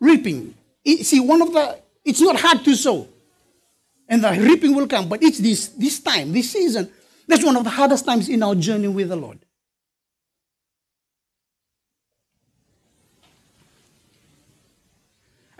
reaping. 0.00 0.54
See, 0.84 1.20
one 1.20 1.40
of 1.42 1.52
the, 1.52 1.78
it's 2.04 2.20
not 2.20 2.38
hard 2.38 2.64
to 2.64 2.74
sow. 2.74 3.08
And 4.08 4.22
the 4.22 4.32
reaping 4.32 4.74
will 4.74 4.86
come, 4.86 5.08
but 5.08 5.22
it's 5.22 5.38
this, 5.38 5.68
this 5.68 6.00
time, 6.00 6.32
this 6.32 6.50
season, 6.50 6.90
that's 7.26 7.44
one 7.44 7.56
of 7.56 7.64
the 7.64 7.70
hardest 7.70 8.04
times 8.04 8.28
in 8.28 8.42
our 8.42 8.54
journey 8.54 8.88
with 8.88 9.08
the 9.08 9.16
Lord. 9.16 9.38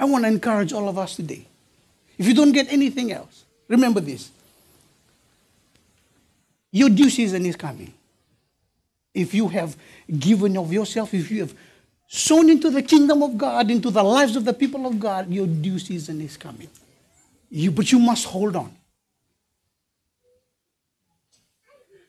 I 0.04 0.06
want 0.06 0.24
to 0.24 0.28
encourage 0.28 0.74
all 0.74 0.86
of 0.86 0.98
us 0.98 1.16
today. 1.16 1.46
If 2.18 2.26
you 2.26 2.34
don't 2.34 2.52
get 2.52 2.70
anything 2.70 3.10
else, 3.10 3.46
remember 3.68 4.00
this. 4.00 4.30
Your 6.70 6.90
due 6.90 7.08
season 7.08 7.46
is 7.46 7.56
coming. 7.56 7.94
If 9.14 9.32
you 9.32 9.48
have 9.48 9.74
given 10.18 10.58
of 10.58 10.70
yourself, 10.70 11.14
if 11.14 11.30
you 11.30 11.40
have 11.40 11.54
sown 12.06 12.50
into 12.50 12.68
the 12.68 12.82
kingdom 12.82 13.22
of 13.22 13.38
God, 13.38 13.70
into 13.70 13.88
the 13.90 14.02
lives 14.02 14.36
of 14.36 14.44
the 14.44 14.52
people 14.52 14.86
of 14.86 15.00
God, 15.00 15.30
your 15.30 15.46
due 15.46 15.78
season 15.78 16.20
is 16.20 16.36
coming. 16.36 16.68
You, 17.48 17.70
but 17.70 17.90
you 17.90 17.98
must 17.98 18.26
hold 18.26 18.56
on. 18.56 18.76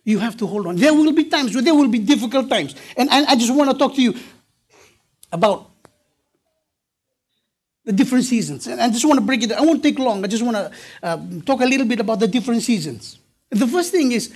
You 0.04 0.20
have 0.20 0.36
to 0.36 0.48
hold 0.48 0.68
on. 0.68 0.76
There 0.76 0.94
will 0.94 1.14
be 1.14 1.24
times 1.30 1.54
where 1.54 1.64
there 1.64 1.74
will 1.74 1.88
be 1.88 2.00
difficult 2.00 2.50
times. 2.50 2.76
And, 2.98 3.10
and 3.10 3.26
I 3.28 3.38
just 3.38 3.56
want 3.56 3.72
to 3.72 3.78
talk 3.78 3.96
to 3.96 4.02
you 4.02 4.16
about 5.32 5.70
the 7.86 7.94
different 7.94 8.26
seasons. 8.26 8.68
And 8.68 8.82
I 8.82 8.90
just 8.90 9.06
want 9.06 9.20
to 9.20 9.26
break 9.26 9.44
it. 9.44 9.52
I 9.52 9.62
won't 9.62 9.82
take 9.82 10.00
long. 10.00 10.24
I 10.24 10.28
just 10.28 10.44
want 10.44 10.58
to 10.58 10.72
uh, 11.04 11.18
talk 11.46 11.62
a 11.62 11.66
little 11.66 11.86
bit 11.86 12.00
about 12.00 12.20
the 12.20 12.28
different 12.28 12.64
seasons. 12.64 13.20
The 13.50 13.68
first 13.68 13.92
thing 13.92 14.12
is 14.12 14.34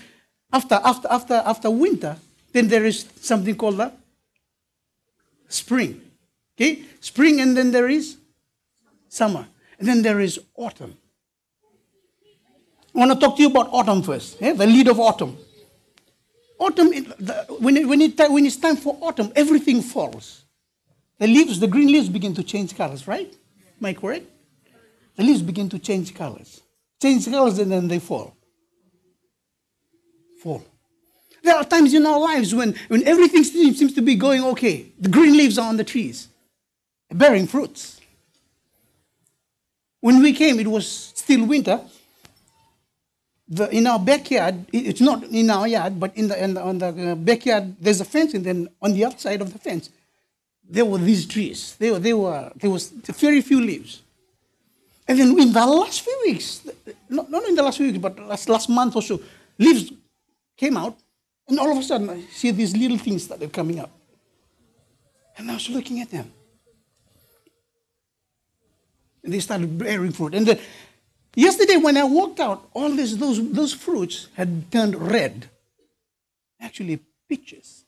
after 0.53 0.75
after 0.75 1.07
after 1.09 1.33
after 1.33 1.69
winter, 1.69 2.15
then 2.53 2.67
there 2.67 2.85
is 2.85 3.05
something 3.21 3.55
called 3.55 3.77
the 3.77 3.91
spring. 5.47 6.01
Okay, 6.55 6.83
spring, 6.99 7.41
and 7.41 7.57
then 7.57 7.71
there 7.71 7.89
is 7.89 8.17
summer, 9.07 9.47
and 9.79 9.87
then 9.87 10.01
there 10.01 10.19
is 10.19 10.39
autumn. 10.55 10.95
I 12.95 12.99
want 12.99 13.11
to 13.13 13.19
talk 13.19 13.37
to 13.37 13.41
you 13.41 13.49
about 13.49 13.69
autumn 13.71 14.01
first. 14.01 14.41
Yeah? 14.41 14.53
The 14.53 14.65
lead 14.65 14.87
of 14.87 14.99
autumn. 14.99 15.37
Autumn, 16.59 16.87
when, 17.59 17.77
it, 17.77 17.87
when, 17.87 18.01
it, 18.01 18.17
when 18.17 18.45
it's 18.45 18.57
time 18.57 18.75
for 18.75 18.97
autumn, 18.99 19.31
everything 19.35 19.81
falls. 19.81 20.43
The 21.19 21.27
leaves, 21.27 21.59
the 21.59 21.67
green 21.67 21.91
leaves 21.91 22.09
begin 22.09 22.33
to 22.35 22.43
change 22.43 22.75
colors, 22.75 23.07
right? 23.07 23.31
Am 23.79 23.85
I 23.85 23.93
correct? 23.93 24.25
The 25.17 25.23
leaves 25.23 25.41
begin 25.41 25.69
to 25.69 25.79
change 25.79 26.15
colors. 26.15 26.61
Change 27.01 27.29
colors 27.29 27.59
and 27.59 27.71
then 27.71 27.87
they 27.89 27.99
fall. 27.99 28.35
Fall. 30.41 30.63
There 31.43 31.55
are 31.55 31.65
times 31.65 31.93
in 31.93 32.05
our 32.05 32.19
lives 32.19 32.55
when, 32.55 32.73
when 32.87 33.05
everything 33.05 33.43
seems 33.43 33.93
to 33.93 34.01
be 34.01 34.15
going 34.15 34.43
okay. 34.45 34.91
The 34.99 35.09
green 35.09 35.35
leaves 35.35 35.57
are 35.57 35.67
on 35.67 35.77
the 35.77 35.83
trees, 35.83 36.29
bearing 37.11 37.47
fruits. 37.47 37.99
When 39.99 40.21
we 40.21 40.33
came, 40.33 40.59
it 40.59 40.67
was 40.67 40.87
still 40.87 41.45
winter. 41.45 41.81
The, 43.49 43.69
in 43.75 43.87
our 43.87 43.99
backyard, 43.99 44.65
it's 44.71 45.01
not 45.01 45.23
in 45.23 45.49
our 45.49 45.67
yard, 45.67 45.99
but 45.99 46.15
in 46.15 46.27
the, 46.27 46.41
in 46.41 46.53
the, 46.53 46.61
on 46.61 46.77
the 46.77 47.11
uh, 47.11 47.15
backyard, 47.15 47.75
there's 47.81 47.99
a 47.99 48.05
fence, 48.05 48.33
and 48.35 48.45
then 48.45 48.69
on 48.81 48.93
the 48.93 49.03
outside 49.05 49.41
of 49.41 49.51
the 49.51 49.59
fence, 49.59 49.89
there 50.69 50.85
were 50.85 50.99
these 50.99 51.25
trees. 51.25 51.75
There, 51.79 51.93
were, 51.93 51.99
they 51.99 52.13
were, 52.13 52.51
there 52.55 52.69
was 52.69 52.89
very 52.89 53.41
few 53.41 53.59
leaves. 53.59 54.03
And 55.07 55.19
then 55.19 55.39
in 55.39 55.51
the 55.51 55.65
last 55.65 56.01
few 56.01 56.21
weeks, 56.23 56.67
not, 57.09 57.31
not 57.31 57.43
in 57.45 57.55
the 57.55 57.63
last 57.63 57.77
few 57.77 57.87
weeks, 57.87 57.97
but 57.97 58.19
last, 58.19 58.47
last 58.47 58.69
month 58.69 58.95
or 58.95 59.01
so, 59.01 59.19
leaves 59.57 59.91
came 60.55 60.77
out, 60.77 60.95
and 61.47 61.59
all 61.59 61.71
of 61.71 61.77
a 61.79 61.83
sudden 61.83 62.09
I 62.09 62.21
see 62.31 62.51
these 62.51 62.77
little 62.77 62.99
things 62.99 63.27
that 63.29 63.41
are 63.41 63.47
coming 63.47 63.79
up. 63.79 63.89
And 65.35 65.49
I 65.49 65.55
was 65.55 65.69
looking 65.69 66.01
at 66.01 66.11
them. 66.11 66.31
And 69.23 69.33
they 69.33 69.39
started 69.39 69.75
bearing 69.75 70.11
fruit. 70.11 70.35
And 70.35 70.45
then 70.45 70.59
yesterday 71.33 71.77
when 71.77 71.97
I 71.97 72.03
walked 72.03 72.39
out, 72.39 72.69
all 72.73 72.91
this, 72.91 73.15
those, 73.15 73.51
those 73.51 73.73
fruits 73.73 74.27
had 74.35 74.71
turned 74.71 74.95
red. 74.95 75.49
Actually, 76.61 76.99
peaches. 77.27 77.85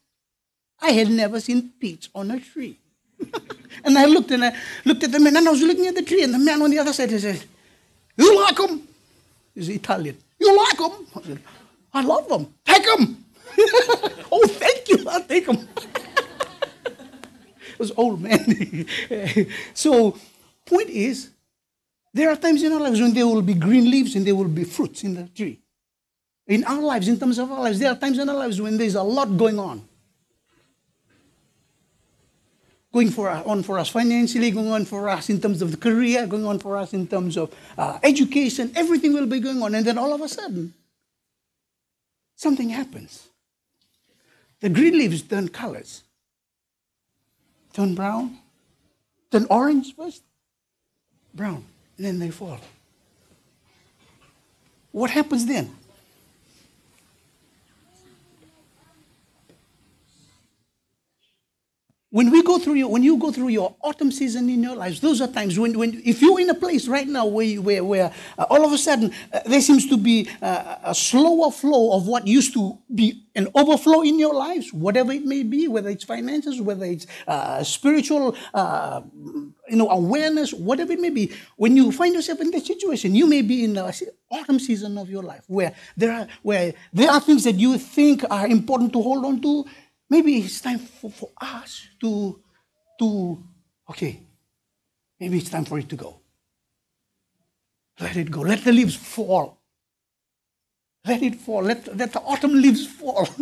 I 0.81 0.91
had 0.91 1.09
never 1.09 1.39
seen 1.39 1.69
peach 1.79 2.09
on 2.15 2.31
a 2.31 2.39
tree. 2.39 2.77
and 3.83 3.97
I 3.97 4.05
looked 4.05 4.31
and 4.31 4.43
I 4.43 4.55
looked 4.83 5.03
at 5.03 5.11
the 5.11 5.19
man 5.19 5.37
and 5.37 5.47
I 5.47 5.51
was 5.51 5.61
looking 5.61 5.85
at 5.85 5.95
the 5.95 6.01
tree 6.01 6.23
and 6.23 6.33
the 6.33 6.39
man 6.39 6.61
on 6.61 6.71
the 6.71 6.79
other 6.79 6.91
side 6.91 7.11
he 7.11 7.19
said, 7.19 7.43
You 8.17 8.43
like 8.43 8.55
them? 8.57 8.87
He's 9.53 9.69
Italian. 9.69 10.17
You 10.39 10.57
like 10.57 10.77
them? 10.77 11.07
I 11.15 11.21
said, 11.21 11.39
I 11.93 12.01
love 12.01 12.27
them. 12.27 12.53
Take 12.65 12.85
them. 12.85 13.23
oh, 14.31 14.47
thank 14.47 14.89
you. 14.89 15.05
I'll 15.07 15.23
take 15.23 15.45
them. 15.45 15.67
it 16.85 17.79
was 17.79 17.91
old 17.95 18.21
man. 18.21 18.87
so, 19.73 20.17
point 20.65 20.89
is, 20.89 21.29
there 22.13 22.29
are 22.29 22.35
times 22.35 22.63
in 22.63 22.71
our 22.73 22.79
lives 22.79 22.99
when 22.99 23.13
there 23.13 23.27
will 23.27 23.41
be 23.41 23.53
green 23.53 23.89
leaves 23.89 24.15
and 24.15 24.25
there 24.25 24.35
will 24.35 24.47
be 24.47 24.63
fruits 24.63 25.03
in 25.03 25.13
the 25.13 25.27
tree. 25.29 25.59
In 26.47 26.63
our 26.63 26.81
lives, 26.81 27.07
in 27.07 27.19
terms 27.19 27.37
of 27.37 27.51
our 27.51 27.61
lives, 27.61 27.77
there 27.77 27.91
are 27.91 27.95
times 27.95 28.17
in 28.17 28.27
our 28.27 28.35
lives 28.35 28.59
when 28.59 28.77
there's 28.77 28.95
a 28.95 29.03
lot 29.03 29.37
going 29.37 29.59
on 29.59 29.87
going 32.93 33.09
for, 33.09 33.29
on 33.29 33.63
for 33.63 33.79
us 33.79 33.89
financially, 33.89 34.51
going 34.51 34.71
on 34.71 34.85
for 34.85 35.07
us 35.07 35.29
in 35.29 35.39
terms 35.39 35.61
of 35.61 35.71
the 35.71 35.77
career, 35.77 36.27
going 36.27 36.45
on 36.45 36.59
for 36.59 36.77
us 36.77 36.93
in 36.93 37.07
terms 37.07 37.37
of 37.37 37.53
uh, 37.77 37.99
education, 38.03 38.71
everything 38.75 39.13
will 39.13 39.25
be 39.25 39.39
going 39.39 39.61
on. 39.61 39.73
And 39.75 39.85
then 39.85 39.97
all 39.97 40.13
of 40.13 40.21
a 40.21 40.27
sudden, 40.27 40.73
something 42.35 42.69
happens. 42.69 43.29
The 44.59 44.69
green 44.69 44.97
leaves 44.97 45.21
turn 45.21 45.47
colors, 45.47 46.03
turn 47.73 47.95
brown, 47.95 48.37
turn 49.31 49.47
orange 49.49 49.95
first, 49.95 50.23
brown, 51.33 51.65
and 51.97 52.05
then 52.05 52.19
they 52.19 52.29
fall. 52.29 52.59
What 54.91 55.11
happens 55.11 55.45
then? 55.45 55.73
When 62.11 62.29
we 62.29 62.43
go 62.43 62.59
through 62.59 62.73
your, 62.73 62.89
when 62.89 63.03
you 63.03 63.17
go 63.17 63.31
through 63.31 63.47
your 63.47 63.73
autumn 63.81 64.11
season 64.11 64.49
in 64.49 64.61
your 64.61 64.75
lives, 64.75 64.99
those 64.99 65.21
are 65.21 65.27
times 65.27 65.57
when, 65.57 65.77
when 65.79 66.01
if 66.05 66.21
you're 66.21 66.41
in 66.41 66.49
a 66.49 66.53
place 66.53 66.87
right 66.87 67.07
now 67.07 67.25
where, 67.25 67.45
you, 67.45 67.61
where, 67.61 67.83
where 67.85 68.13
uh, 68.37 68.45
all 68.49 68.65
of 68.65 68.73
a 68.73 68.77
sudden 68.77 69.13
uh, 69.31 69.39
there 69.45 69.61
seems 69.61 69.87
to 69.87 69.95
be 69.95 70.29
uh, 70.41 70.75
a 70.83 70.93
slower 70.93 71.49
flow 71.49 71.93
of 71.93 72.07
what 72.07 72.27
used 72.27 72.53
to 72.53 72.77
be 72.93 73.23
an 73.33 73.47
overflow 73.55 74.01
in 74.01 74.19
your 74.19 74.33
lives, 74.33 74.73
whatever 74.73 75.13
it 75.13 75.25
may 75.25 75.41
be, 75.41 75.69
whether 75.69 75.89
it's 75.89 76.03
finances, 76.03 76.59
whether 76.59 76.85
it's 76.85 77.07
uh, 77.27 77.63
spiritual, 77.63 78.35
uh, 78.53 79.01
you 79.15 79.77
know, 79.77 79.89
awareness, 79.89 80.53
whatever 80.53 80.91
it 80.91 80.99
may 80.99 81.09
be. 81.09 81.31
When 81.55 81.77
you 81.77 81.93
find 81.93 82.13
yourself 82.13 82.41
in 82.41 82.51
that 82.51 82.65
situation, 82.65 83.15
you 83.15 83.25
may 83.25 83.41
be 83.41 83.63
in 83.63 83.73
the 83.73 84.11
autumn 84.29 84.59
season 84.59 84.97
of 84.97 85.09
your 85.09 85.23
life 85.23 85.43
where 85.47 85.73
there 85.95 86.11
are 86.11 86.27
where 86.41 86.73
there 86.93 87.09
are 87.09 87.19
things 87.19 87.43
that 87.43 87.55
you 87.55 87.77
think 87.77 88.23
are 88.29 88.47
important 88.47 88.93
to 88.93 89.01
hold 89.01 89.25
on 89.25 89.41
to 89.41 89.65
maybe 90.11 90.37
it's 90.39 90.59
time 90.59 90.77
for, 90.77 91.09
for 91.09 91.29
us 91.39 91.87
to, 92.01 92.39
to, 92.99 93.43
okay, 93.89 94.19
maybe 95.19 95.37
it's 95.37 95.49
time 95.49 95.63
for 95.63 95.79
it 95.79 95.87
to 95.87 95.95
go. 95.95 96.19
Let 97.99 98.17
it 98.17 98.29
go. 98.29 98.41
Let 98.41 98.63
the 98.65 98.73
leaves 98.73 98.95
fall. 98.95 99.57
Let 101.05 101.23
it 101.23 101.35
fall. 101.35 101.63
Let, 101.63 101.95
let 101.95 102.11
the 102.11 102.19
autumn 102.19 102.53
leaves 102.53 102.85
fall. 102.85 103.27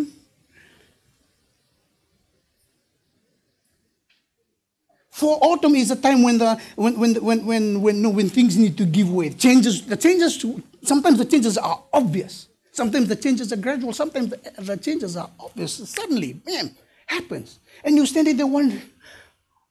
For 5.11 5.37
autumn 5.41 5.75
is 5.75 5.91
a 5.91 5.97
time 5.97 6.23
when 6.23 6.37
the 6.37 6.57
when 6.77 6.97
when 6.97 7.15
when 7.15 7.45
when 7.45 7.81
when, 7.81 8.15
when 8.15 8.29
things 8.29 8.55
need 8.55 8.77
to 8.77 8.85
give 8.85 9.11
way. 9.11 9.31
Changes 9.31 9.85
the 9.85 9.97
changes 9.97 10.45
sometimes 10.81 11.17
the 11.17 11.25
changes 11.25 11.57
are 11.57 11.83
obvious. 11.91 12.48
Sometimes 12.79 13.09
the 13.09 13.15
changes 13.17 13.51
are 13.51 13.57
gradual, 13.57 13.91
sometimes 13.91 14.29
the 14.57 14.77
changes 14.77 15.17
are 15.17 15.29
obvious. 15.37 15.89
Suddenly, 15.89 16.39
man, 16.45 16.73
happens. 17.07 17.59
And 17.83 17.97
you 17.97 18.05
stand 18.05 18.27
there 18.39 18.47
wondering, 18.47 18.81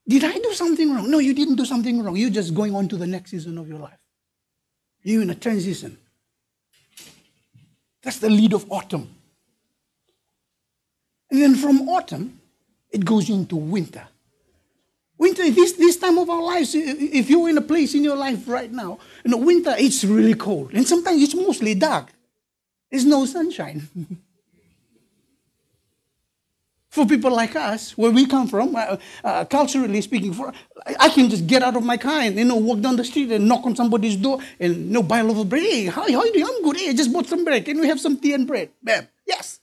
did 0.07 0.25
I 0.25 0.33
do 0.33 0.53
something 0.53 0.95
wrong? 0.95 1.11
No, 1.11 1.19
you 1.19 1.33
didn't 1.33 1.57
do 1.57 1.65
something 1.65 2.03
wrong. 2.03 2.17
You're 2.17 2.29
just 2.29 2.55
going 2.55 2.75
on 2.75 2.87
to 2.89 2.99
the 2.99 3.07
next 3.07 3.31
season 3.31 3.57
of 3.57 3.67
your 3.67 3.79
life. 3.79 3.97
You're 5.03 5.23
in 5.23 5.31
a 5.31 5.35
transition. 5.35 5.97
That's 8.03 8.19
the 8.19 8.29
lead 8.29 8.53
of 8.53 8.71
autumn. 8.71 9.09
And 11.31 11.41
then 11.41 11.55
from 11.55 11.89
autumn, 11.89 12.39
it 12.91 13.07
goes 13.07 13.31
into 13.31 13.57
winter. 13.57 14.07
Winter, 15.17 15.51
this, 15.51 15.73
this 15.73 15.97
time 15.97 16.19
of 16.19 16.29
our 16.29 16.43
lives, 16.43 16.75
if 16.75 17.31
you're 17.31 17.49
in 17.49 17.57
a 17.57 17.63
place 17.63 17.95
in 17.95 18.05
your 18.05 18.17
life 18.17 18.47
right 18.47 18.71
now, 18.71 18.99
you 19.25 19.31
know, 19.31 19.39
winter, 19.39 19.75
it's 19.79 20.05
really 20.05 20.35
cold. 20.35 20.75
And 20.75 20.87
sometimes 20.87 21.23
it's 21.23 21.35
mostly 21.35 21.75
dark. 21.75 22.13
There's 22.91 23.05
no 23.05 23.27
sunshine. 23.27 23.89
for 26.99 27.07
people 27.07 27.31
like 27.31 27.55
us, 27.55 27.97
where 27.97 28.11
we 28.11 28.27
come 28.27 28.49
from, 28.49 28.75
uh, 28.75 28.97
uh, 29.23 29.45
culturally 29.45 30.01
speaking, 30.01 30.33
for 30.33 30.53
I 30.99 31.09
can 31.11 31.29
just 31.29 31.47
get 31.47 31.63
out 31.63 31.77
of 31.77 31.85
my 31.85 31.97
car 31.97 32.21
and 32.21 32.37
you 32.37 32.45
know 32.45 32.57
walk 32.57 32.81
down 32.81 32.97
the 32.97 33.05
street 33.05 33.31
and 33.31 33.47
knock 33.47 33.65
on 33.65 33.77
somebody's 33.77 34.17
door 34.17 34.41
and 34.59 34.75
you 34.75 34.93
know 34.93 35.03
buy 35.03 35.19
a 35.21 35.25
loaf 35.25 35.39
of 35.39 35.49
bread. 35.49 35.63
Hey, 35.63 35.87
how, 35.87 36.11
how 36.11 36.21
are 36.21 36.27
you 36.27 36.33
doing? 36.33 36.47
I'm 36.49 36.63
good. 36.63 36.77
Hey, 36.77 36.89
I 36.91 36.93
just 36.95 37.13
bought 37.13 37.27
some 37.27 37.45
bread. 37.45 37.65
Can 37.65 37.81
we 37.81 37.87
have 37.89 38.01
some 38.01 38.17
tea 38.19 38.33
and 38.33 38.47
bread? 38.47 38.71
Bam. 38.83 39.07
Yes. 39.27 39.61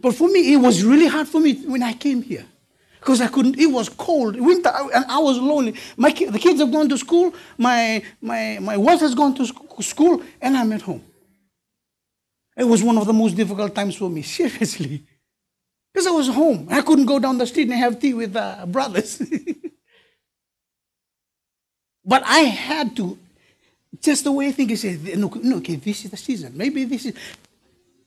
But 0.00 0.14
for 0.14 0.28
me, 0.28 0.54
it 0.54 0.56
was 0.56 0.82
really 0.82 1.06
hard 1.06 1.28
for 1.28 1.40
me 1.40 1.54
when 1.66 1.82
I 1.82 1.92
came 1.92 2.22
here 2.22 2.46
because 3.00 3.20
I 3.20 3.28
couldn't. 3.28 3.58
It 3.58 3.66
was 3.66 3.88
cold, 3.88 4.38
winter, 4.38 4.70
and 4.94 5.04
I 5.06 5.18
was 5.18 5.38
lonely. 5.38 5.74
My 5.96 6.10
the 6.10 6.38
kids 6.38 6.60
have 6.60 6.70
gone 6.70 6.88
to 6.90 6.98
school. 6.98 7.34
My 7.56 8.02
my 8.20 8.58
my 8.60 8.76
wife 8.76 9.00
has 9.00 9.14
gone 9.14 9.34
to 9.34 9.46
school, 9.82 10.22
and 10.40 10.56
I'm 10.56 10.72
at 10.72 10.82
home. 10.82 11.02
It 12.56 12.64
was 12.64 12.82
one 12.82 12.98
of 12.98 13.06
the 13.06 13.12
most 13.12 13.36
difficult 13.36 13.74
times 13.74 13.96
for 13.96 14.10
me, 14.10 14.22
seriously, 14.38 15.02
because 15.92 16.06
I 16.06 16.10
was 16.10 16.28
home. 16.28 16.68
I 16.70 16.82
couldn't 16.82 17.06
go 17.06 17.18
down 17.18 17.38
the 17.38 17.46
street 17.46 17.68
and 17.68 17.78
have 17.78 17.98
tea 17.98 18.14
with 18.14 18.36
uh, 18.36 18.66
brothers. 18.66 19.18
but 22.04 22.22
I 22.26 22.40
had 22.40 22.94
to. 22.96 23.18
Just 24.00 24.24
the 24.24 24.32
way 24.32 24.48
I 24.48 24.52
think 24.52 24.70
is, 24.70 24.84
no, 25.16 25.28
no, 25.42 25.56
okay, 25.58 25.76
this 25.76 26.04
is 26.06 26.10
the 26.10 26.16
season. 26.16 26.56
Maybe 26.56 26.84
this 26.84 27.04
is, 27.04 27.14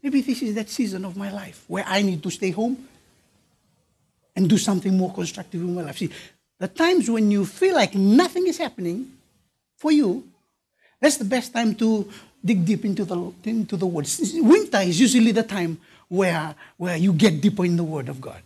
maybe 0.01 0.21
this 0.21 0.41
is 0.41 0.55
that 0.55 0.69
season 0.69 1.05
of 1.05 1.15
my 1.15 1.31
life 1.31 1.65
where 1.67 1.83
I 1.85 2.01
need 2.01 2.23
to 2.23 2.31
stay 2.31 2.49
home 2.49 2.87
and 4.35 4.49
do 4.49 4.57
something 4.57 4.95
more 4.95 5.13
constructive 5.13 5.61
in 5.61 5.75
my 5.75 5.83
life. 5.83 5.97
See, 5.97 6.09
the 6.59 6.67
times 6.67 7.09
when 7.09 7.29
you 7.31 7.45
feel 7.45 7.75
like 7.75 7.95
nothing 7.95 8.47
is 8.47 8.57
happening 8.57 9.11
for 9.77 9.91
you, 9.91 10.27
that's 10.99 11.17
the 11.17 11.25
best 11.25 11.53
time 11.53 11.75
to 11.75 12.09
dig 12.43 12.65
deep 12.65 12.85
into 12.85 13.05
the, 13.05 13.33
into 13.43 13.77
the 13.77 13.85
Word. 13.85 14.07
Winter 14.35 14.79
is 14.79 14.99
usually 14.99 15.31
the 15.31 15.43
time 15.43 15.79
where, 16.07 16.55
where 16.77 16.97
you 16.97 17.13
get 17.13 17.41
deeper 17.41 17.65
in 17.65 17.75
the 17.75 17.83
Word 17.83 18.09
of 18.09 18.21
God. 18.21 18.41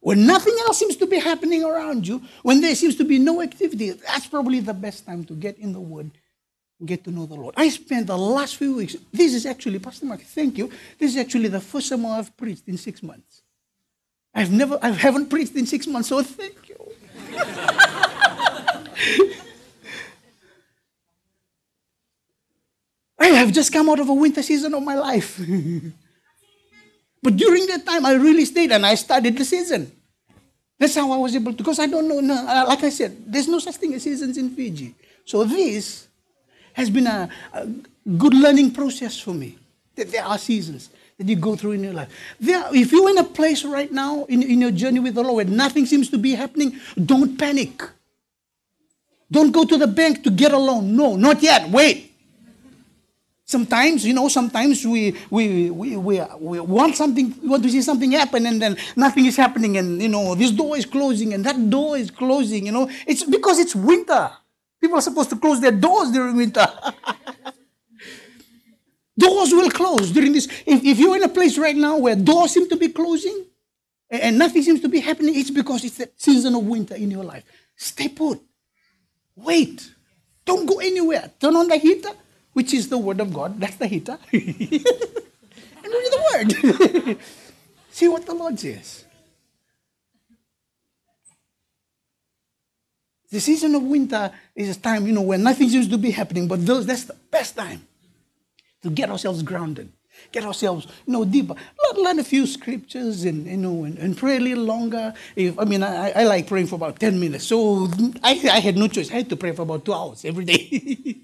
when 0.00 0.26
nothing 0.26 0.54
else 0.66 0.78
seems 0.78 0.96
to 0.96 1.06
be 1.06 1.18
happening 1.18 1.62
around 1.64 2.06
you, 2.08 2.20
when 2.42 2.60
there 2.60 2.74
seems 2.74 2.96
to 2.96 3.04
be 3.04 3.18
no 3.20 3.40
activity, 3.40 3.90
that's 3.90 4.26
probably 4.26 4.58
the 4.58 4.74
best 4.74 5.06
time 5.06 5.24
to 5.24 5.34
get 5.34 5.56
in 5.58 5.72
the 5.72 5.80
Word 5.80 6.10
get 6.84 7.04
to 7.04 7.10
know 7.10 7.26
the 7.26 7.34
Lord. 7.34 7.54
I 7.56 7.68
spent 7.68 8.08
the 8.08 8.18
last 8.18 8.56
few 8.56 8.76
weeks, 8.76 8.96
this 9.12 9.34
is 9.34 9.46
actually, 9.46 9.78
Pastor 9.78 10.06
Mark, 10.06 10.20
thank 10.20 10.58
you. 10.58 10.70
This 10.98 11.12
is 11.12 11.16
actually 11.16 11.48
the 11.48 11.60
first 11.60 11.88
sermon 11.88 12.10
I've 12.10 12.36
preached 12.36 12.66
in 12.66 12.76
six 12.76 13.02
months. 13.02 13.42
I've 14.34 14.50
never, 14.50 14.78
I 14.82 14.90
haven't 14.90 15.28
preached 15.28 15.54
in 15.54 15.66
six 15.66 15.86
months, 15.86 16.08
so 16.08 16.22
thank 16.22 16.68
you. 16.68 16.76
I 23.18 23.26
have 23.26 23.52
just 23.52 23.72
come 23.72 23.88
out 23.88 24.00
of 24.00 24.08
a 24.08 24.14
winter 24.14 24.42
season 24.42 24.74
of 24.74 24.82
my 24.82 24.94
life. 24.94 25.38
but 27.22 27.36
during 27.36 27.66
that 27.66 27.84
time, 27.86 28.06
I 28.06 28.14
really 28.14 28.44
stayed 28.44 28.72
and 28.72 28.84
I 28.84 28.94
studied 28.94 29.36
the 29.36 29.44
season. 29.44 29.92
That's 30.78 30.94
how 30.94 31.12
I 31.12 31.16
was 31.16 31.36
able 31.36 31.52
to, 31.52 31.58
because 31.58 31.78
I 31.78 31.86
don't 31.86 32.08
know, 32.08 32.20
no, 32.20 32.34
uh, 32.34 32.64
like 32.66 32.82
I 32.82 32.88
said, 32.88 33.16
there's 33.26 33.46
no 33.46 33.58
such 33.58 33.76
thing 33.76 33.94
as 33.94 34.02
seasons 34.02 34.38
in 34.38 34.50
Fiji. 34.50 34.94
So 35.24 35.44
this 35.44 36.08
has 36.72 36.90
been 36.90 37.06
a, 37.06 37.28
a 37.52 37.66
good 38.16 38.34
learning 38.34 38.72
process 38.72 39.20
for 39.20 39.34
me. 39.34 39.58
That 39.94 40.10
there 40.10 40.24
are 40.24 40.38
seasons 40.38 40.88
that 41.18 41.28
you 41.28 41.36
go 41.36 41.56
through 41.56 41.72
in 41.72 41.84
your 41.84 41.92
life. 41.92 42.08
There, 42.40 42.64
if 42.74 42.92
you're 42.92 43.10
in 43.10 43.18
a 43.18 43.24
place 43.24 43.64
right 43.64 43.90
now 43.90 44.24
in, 44.24 44.42
in 44.42 44.60
your 44.60 44.70
journey 44.70 45.00
with 45.00 45.14
the 45.14 45.22
Lord 45.22 45.36
where 45.36 45.56
nothing 45.56 45.86
seems 45.86 46.10
to 46.10 46.18
be 46.18 46.34
happening, 46.34 46.78
don't 47.02 47.38
panic. 47.38 47.82
Don't 49.30 49.50
go 49.50 49.64
to 49.64 49.78
the 49.78 49.86
bank 49.86 50.22
to 50.24 50.30
get 50.30 50.52
a 50.52 50.58
loan. 50.58 50.94
No, 50.94 51.16
not 51.16 51.42
yet. 51.42 51.68
Wait. 51.70 52.10
Sometimes, 53.44 54.04
you 54.04 54.14
know, 54.14 54.28
sometimes 54.28 54.86
we, 54.86 55.14
we, 55.30 55.70
we, 55.70 55.96
we, 55.96 56.20
we 56.40 56.60
want 56.60 56.96
something, 56.96 57.34
we 57.42 57.48
want 57.48 57.62
to 57.62 57.70
see 57.70 57.82
something 57.82 58.12
happen 58.12 58.46
and 58.46 58.60
then 58.62 58.76
nothing 58.96 59.26
is 59.26 59.36
happening 59.36 59.76
and, 59.76 60.00
you 60.00 60.08
know, 60.08 60.34
this 60.34 60.50
door 60.50 60.76
is 60.76 60.86
closing 60.86 61.34
and 61.34 61.44
that 61.44 61.68
door 61.68 61.98
is 61.98 62.10
closing, 62.10 62.66
you 62.66 62.72
know. 62.72 62.90
It's 63.06 63.24
because 63.24 63.58
it's 63.58 63.74
winter. 63.74 64.30
People 64.80 64.96
are 64.98 65.02
supposed 65.02 65.30
to 65.30 65.36
close 65.36 65.60
their 65.60 65.72
doors 65.72 66.10
during 66.10 66.36
winter. 66.36 66.66
doors 69.16 69.52
will 69.52 69.70
close 69.70 70.10
during 70.10 70.32
this. 70.32 70.46
If, 70.66 70.84
if 70.84 70.98
you're 70.98 71.16
in 71.16 71.22
a 71.22 71.28
place 71.28 71.58
right 71.58 71.76
now 71.76 71.98
where 71.98 72.16
doors 72.16 72.52
seem 72.52 72.68
to 72.68 72.76
be 72.76 72.88
closing 72.88 73.46
and, 74.10 74.22
and 74.22 74.38
nothing 74.38 74.62
seems 74.62 74.80
to 74.80 74.88
be 74.88 75.00
happening, 75.00 75.38
it's 75.38 75.50
because 75.50 75.84
it's 75.84 75.98
the 75.98 76.10
season 76.16 76.54
of 76.54 76.64
winter 76.64 76.94
in 76.94 77.10
your 77.10 77.24
life. 77.24 77.44
Stay 77.76 78.08
put. 78.08 78.40
Wait. 79.36 79.90
Don't 80.44 80.66
go 80.66 80.80
anywhere. 80.80 81.30
Turn 81.38 81.56
on 81.56 81.68
the 81.68 81.76
heater 81.76 82.10
which 82.52 82.74
is 82.74 82.88
the 82.88 82.98
word 82.98 83.20
of 83.20 83.32
God. 83.32 83.58
That's 83.58 83.76
the 83.76 83.86
heater. 83.86 84.18
and 84.32 84.42
read 84.42 84.82
the 85.84 86.22
word. 86.32 87.18
See 87.90 88.08
what 88.08 88.26
the 88.26 88.34
Lord 88.34 88.58
says. 88.58 89.04
The 93.30 93.40
season 93.40 93.74
of 93.74 93.82
winter 93.82 94.30
is 94.54 94.76
a 94.76 94.80
time, 94.80 95.06
you 95.06 95.12
know, 95.12 95.22
when 95.22 95.42
nothing 95.42 95.70
seems 95.70 95.88
to 95.88 95.96
be 95.96 96.10
happening, 96.10 96.46
but 96.46 96.66
those, 96.66 96.84
that's 96.84 97.04
the 97.04 97.16
best 97.30 97.56
time 97.56 97.86
to 98.82 98.90
get 98.90 99.10
ourselves 99.10 99.42
grounded, 99.42 99.92
get 100.32 100.44
ourselves, 100.44 100.86
you 101.06 101.12
know, 101.12 101.24
deeper. 101.24 101.54
Learn 101.96 102.18
a 102.18 102.24
few 102.24 102.46
scriptures 102.46 103.24
and, 103.24 103.46
you 103.46 103.56
know, 103.56 103.84
and, 103.84 103.98
and 103.98 104.16
pray 104.16 104.36
a 104.36 104.40
little 104.40 104.64
longer. 104.64 105.14
If, 105.36 105.58
I 105.58 105.64
mean, 105.64 105.82
I, 105.82 106.10
I 106.10 106.24
like 106.24 106.46
praying 106.46 106.66
for 106.66 106.76
about 106.76 106.98
10 106.98 107.18
minutes. 107.18 107.44
So 107.46 107.88
I, 108.22 108.40
I 108.50 108.60
had 108.60 108.76
no 108.76 108.88
choice. 108.88 109.10
I 109.10 109.14
had 109.14 109.30
to 109.30 109.36
pray 109.36 109.52
for 109.52 109.62
about 109.62 109.84
two 109.84 109.94
hours 109.94 110.24
every 110.24 110.44
day. 110.44 110.66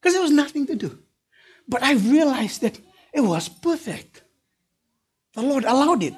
because 0.00 0.14
there 0.14 0.22
was 0.22 0.30
nothing 0.30 0.66
to 0.66 0.74
do. 0.74 0.98
But 1.68 1.82
I 1.82 1.94
realized 1.94 2.62
that 2.62 2.78
it 3.12 3.20
was 3.20 3.48
perfect. 3.48 4.22
The 5.34 5.42
Lord 5.42 5.64
allowed 5.64 6.02
it. 6.02 6.14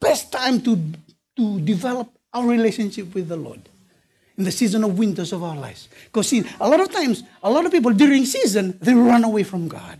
Best 0.00 0.32
time 0.32 0.60
to, 0.62 0.78
to 1.36 1.60
develop 1.60 2.10
our 2.32 2.46
relationship 2.46 3.14
with 3.14 3.28
the 3.28 3.36
Lord 3.36 3.60
in 4.36 4.44
the 4.44 4.50
season 4.50 4.82
of 4.84 4.98
winters 4.98 5.32
of 5.32 5.42
our 5.42 5.56
lives. 5.56 5.88
Because 6.04 6.28
see, 6.28 6.44
a 6.60 6.68
lot 6.68 6.80
of 6.80 6.90
times, 6.90 7.22
a 7.42 7.50
lot 7.50 7.64
of 7.64 7.72
people 7.72 7.92
during 7.92 8.24
season, 8.24 8.76
they 8.80 8.94
run 8.94 9.24
away 9.24 9.42
from 9.44 9.68
God. 9.68 9.98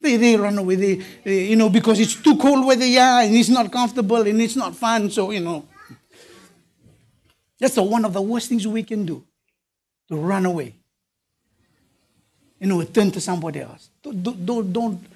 They, 0.00 0.16
they 0.16 0.36
run 0.36 0.58
away, 0.58 0.74
they, 0.76 0.94
they, 1.24 1.46
you 1.46 1.56
know, 1.56 1.70
because 1.70 1.98
it's 1.98 2.14
too 2.14 2.36
cold 2.36 2.66
where 2.66 2.76
they 2.76 2.96
are 2.98 3.22
and 3.22 3.34
it's 3.34 3.48
not 3.48 3.72
comfortable 3.72 4.20
and 4.26 4.40
it's 4.40 4.56
not 4.56 4.76
fun. 4.76 5.10
So, 5.10 5.30
you 5.30 5.40
know, 5.40 5.66
that's 7.58 7.74
the, 7.74 7.82
one 7.82 8.04
of 8.04 8.12
the 8.12 8.20
worst 8.20 8.48
things 8.48 8.66
we 8.66 8.82
can 8.82 9.06
do 9.06 9.24
to 10.08 10.16
run 10.16 10.44
away. 10.44 10.74
You 12.60 12.66
know, 12.66 12.82
turn 12.84 13.10
to 13.12 13.20
somebody 13.20 13.60
else. 13.60 13.90
Don't, 14.02 14.22
don't, 14.22 14.72
don't, 14.72 15.06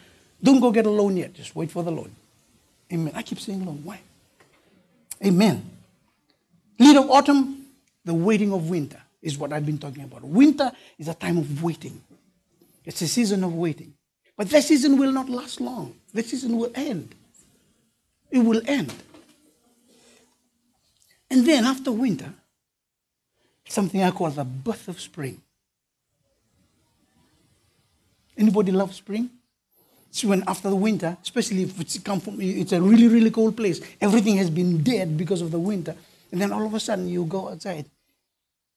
don't 0.42 0.60
go 0.60 0.70
get 0.70 0.86
a 0.86 0.90
loan 0.90 1.16
yet. 1.16 1.34
Just 1.34 1.54
wait 1.54 1.70
for 1.70 1.82
the 1.82 1.90
loan. 1.90 2.10
Amen. 2.92 3.12
I 3.14 3.22
keep 3.22 3.40
saying 3.40 3.64
loan. 3.64 3.80
Why? 3.84 4.00
Amen. 5.24 5.68
Lead 6.78 6.96
of 6.96 7.10
autumn, 7.10 7.57
the 8.08 8.14
waiting 8.14 8.54
of 8.54 8.70
winter 8.70 9.00
is 9.20 9.36
what 9.36 9.52
I've 9.52 9.66
been 9.66 9.76
talking 9.76 10.02
about. 10.02 10.24
Winter 10.24 10.72
is 10.98 11.08
a 11.08 11.14
time 11.14 11.36
of 11.36 11.62
waiting. 11.62 12.00
It's 12.82 13.02
a 13.02 13.06
season 13.06 13.44
of 13.44 13.52
waiting. 13.54 13.92
But 14.34 14.48
that 14.48 14.64
season 14.64 14.96
will 14.96 15.12
not 15.12 15.28
last 15.28 15.60
long. 15.60 15.94
That 16.14 16.24
season 16.24 16.56
will 16.56 16.70
end. 16.74 17.14
It 18.30 18.38
will 18.38 18.62
end. 18.66 18.94
And 21.30 21.44
then 21.44 21.66
after 21.66 21.92
winter, 21.92 22.32
something 23.68 24.02
I 24.02 24.10
call 24.10 24.30
the 24.30 24.44
birth 24.44 24.88
of 24.88 24.98
spring. 25.00 25.42
Anybody 28.38 28.72
love 28.72 28.94
spring? 28.94 29.28
It's 30.08 30.24
when 30.24 30.44
after 30.46 30.70
the 30.70 30.76
winter, 30.76 31.18
especially 31.22 31.64
if 31.64 31.78
it's 31.78 31.98
come 31.98 32.20
from 32.20 32.40
it's 32.40 32.72
a 32.72 32.80
really, 32.80 33.08
really 33.08 33.30
cold 33.30 33.54
place, 33.54 33.82
everything 34.00 34.38
has 34.38 34.48
been 34.48 34.82
dead 34.82 35.18
because 35.18 35.42
of 35.42 35.50
the 35.50 35.58
winter. 35.58 35.94
And 36.32 36.40
then 36.40 36.52
all 36.52 36.64
of 36.64 36.72
a 36.72 36.80
sudden 36.80 37.06
you 37.06 37.26
go 37.26 37.50
outside 37.50 37.84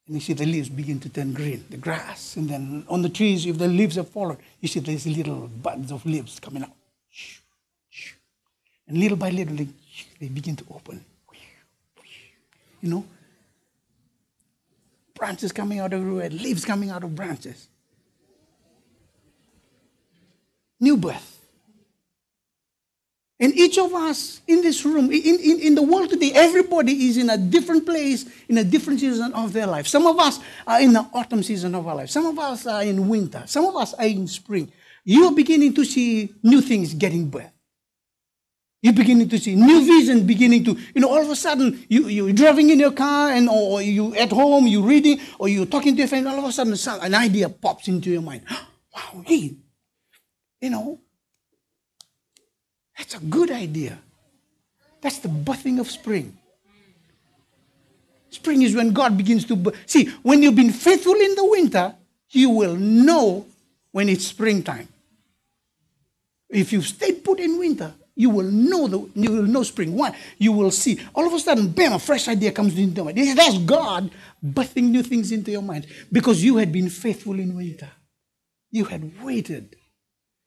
and 0.07 0.15
you 0.15 0.21
see 0.21 0.33
the 0.33 0.45
leaves 0.45 0.69
begin 0.69 0.99
to 0.99 1.09
turn 1.09 1.33
green, 1.33 1.63
the 1.69 1.77
grass. 1.77 2.35
And 2.35 2.49
then 2.49 2.85
on 2.89 3.01
the 3.01 3.09
trees, 3.09 3.45
if 3.45 3.57
the 3.57 3.67
leaves 3.67 3.95
have 3.95 4.09
fallen, 4.09 4.37
you 4.59 4.67
see 4.67 4.79
these 4.79 5.05
little 5.05 5.47
buds 5.47 5.91
of 5.91 6.05
leaves 6.05 6.39
coming 6.39 6.63
out. 6.63 6.71
And 8.87 8.97
little 8.97 9.17
by 9.17 9.29
little, 9.29 9.55
they, 9.55 9.67
they 10.19 10.27
begin 10.27 10.55
to 10.57 10.65
open. 10.71 11.05
You 12.81 12.89
know, 12.89 13.05
branches 15.13 15.51
coming 15.51 15.79
out 15.79 15.93
everywhere, 15.93 16.29
leaves 16.29 16.65
coming 16.65 16.89
out 16.89 17.03
of 17.03 17.15
branches. 17.15 17.67
New 20.79 20.97
birth. 20.97 21.30
And 23.41 23.57
each 23.57 23.79
of 23.79 23.91
us 23.95 24.41
in 24.47 24.61
this 24.61 24.85
room, 24.85 25.11
in, 25.11 25.39
in, 25.39 25.59
in 25.59 25.75
the 25.75 25.81
world 25.81 26.11
today, 26.11 26.31
everybody 26.35 27.07
is 27.07 27.17
in 27.17 27.27
a 27.31 27.37
different 27.39 27.87
place, 27.87 28.23
in 28.47 28.59
a 28.59 28.63
different 28.63 28.99
season 28.99 29.33
of 29.33 29.51
their 29.51 29.65
life. 29.65 29.87
Some 29.87 30.05
of 30.05 30.19
us 30.19 30.39
are 30.67 30.79
in 30.79 30.93
the 30.93 31.01
autumn 31.11 31.41
season 31.41 31.73
of 31.73 31.87
our 31.87 31.95
life. 31.95 32.11
Some 32.11 32.27
of 32.27 32.37
us 32.37 32.67
are 32.67 32.83
in 32.83 33.09
winter. 33.09 33.41
Some 33.47 33.65
of 33.65 33.75
us 33.75 33.95
are 33.95 34.05
in 34.05 34.27
spring. 34.27 34.71
You're 35.03 35.33
beginning 35.33 35.73
to 35.73 35.83
see 35.83 36.35
new 36.43 36.61
things 36.61 36.93
getting 36.93 37.29
birth. 37.29 37.51
You're 38.83 38.93
beginning 38.93 39.29
to 39.29 39.39
see 39.39 39.55
new 39.55 39.85
vision 39.85 40.27
beginning 40.27 40.63
to, 40.65 40.77
you 40.93 41.01
know, 41.01 41.09
all 41.09 41.21
of 41.21 41.29
a 41.29 41.35
sudden 41.35 41.83
you, 41.89 42.07
you're 42.09 42.33
driving 42.33 42.69
in 42.69 42.79
your 42.79 42.91
car 42.91 43.29
and 43.29 43.49
or 43.49 43.81
you 43.81 44.15
at 44.15 44.31
home, 44.31 44.67
you're 44.67 44.85
reading 44.85 45.19
or 45.39 45.47
you're 45.47 45.65
talking 45.65 45.95
to 45.95 45.99
your 45.99 46.07
friend, 46.07 46.27
all 46.27 46.37
of 46.37 46.45
a 46.45 46.51
sudden 46.51 47.03
an 47.03 47.15
idea 47.15 47.49
pops 47.49 47.87
into 47.87 48.11
your 48.11 48.21
mind. 48.21 48.43
wow, 48.95 49.23
hey, 49.25 49.55
you 50.61 50.69
know, 50.69 50.99
that's 53.01 53.15
a 53.15 53.19
good 53.19 53.49
idea. 53.49 53.97
That's 55.01 55.17
the 55.17 55.27
birthing 55.27 55.79
of 55.79 55.89
spring. 55.89 56.37
Spring 58.29 58.61
is 58.61 58.75
when 58.75 58.93
God 58.93 59.17
begins 59.17 59.43
to 59.45 59.73
see 59.87 60.05
when 60.21 60.43
you've 60.43 60.55
been 60.55 60.71
faithful 60.71 61.15
in 61.15 61.33
the 61.33 61.43
winter, 61.43 61.95
you 62.29 62.51
will 62.51 62.75
know 62.75 63.47
when 63.91 64.07
it's 64.07 64.27
springtime. 64.27 64.87
If 66.47 66.71
you've 66.71 66.85
stayed 66.85 67.23
put 67.23 67.39
in 67.39 67.57
winter, 67.57 67.91
you 68.15 68.29
will 68.29 68.51
know 68.51 68.87
the 68.87 69.09
you 69.19 69.31
will 69.31 69.47
know 69.47 69.63
spring. 69.63 69.97
Why? 69.97 70.15
You 70.37 70.51
will 70.51 70.69
see. 70.69 70.99
All 71.15 71.25
of 71.25 71.33
a 71.33 71.39
sudden, 71.39 71.69
bam, 71.69 71.93
a 71.93 71.99
fresh 71.99 72.27
idea 72.27 72.51
comes 72.51 72.77
into 72.77 72.97
your 72.97 73.05
mind. 73.05 73.17
That's 73.35 73.57
God 73.57 74.11
birthing 74.45 74.91
new 74.91 75.01
things 75.01 75.31
into 75.31 75.49
your 75.49 75.63
mind 75.63 75.87
because 76.11 76.43
you 76.43 76.57
had 76.57 76.71
been 76.71 76.89
faithful 76.89 77.39
in 77.39 77.55
winter. 77.55 77.89
You 78.69 78.85
had 78.85 79.23
waited. 79.23 79.75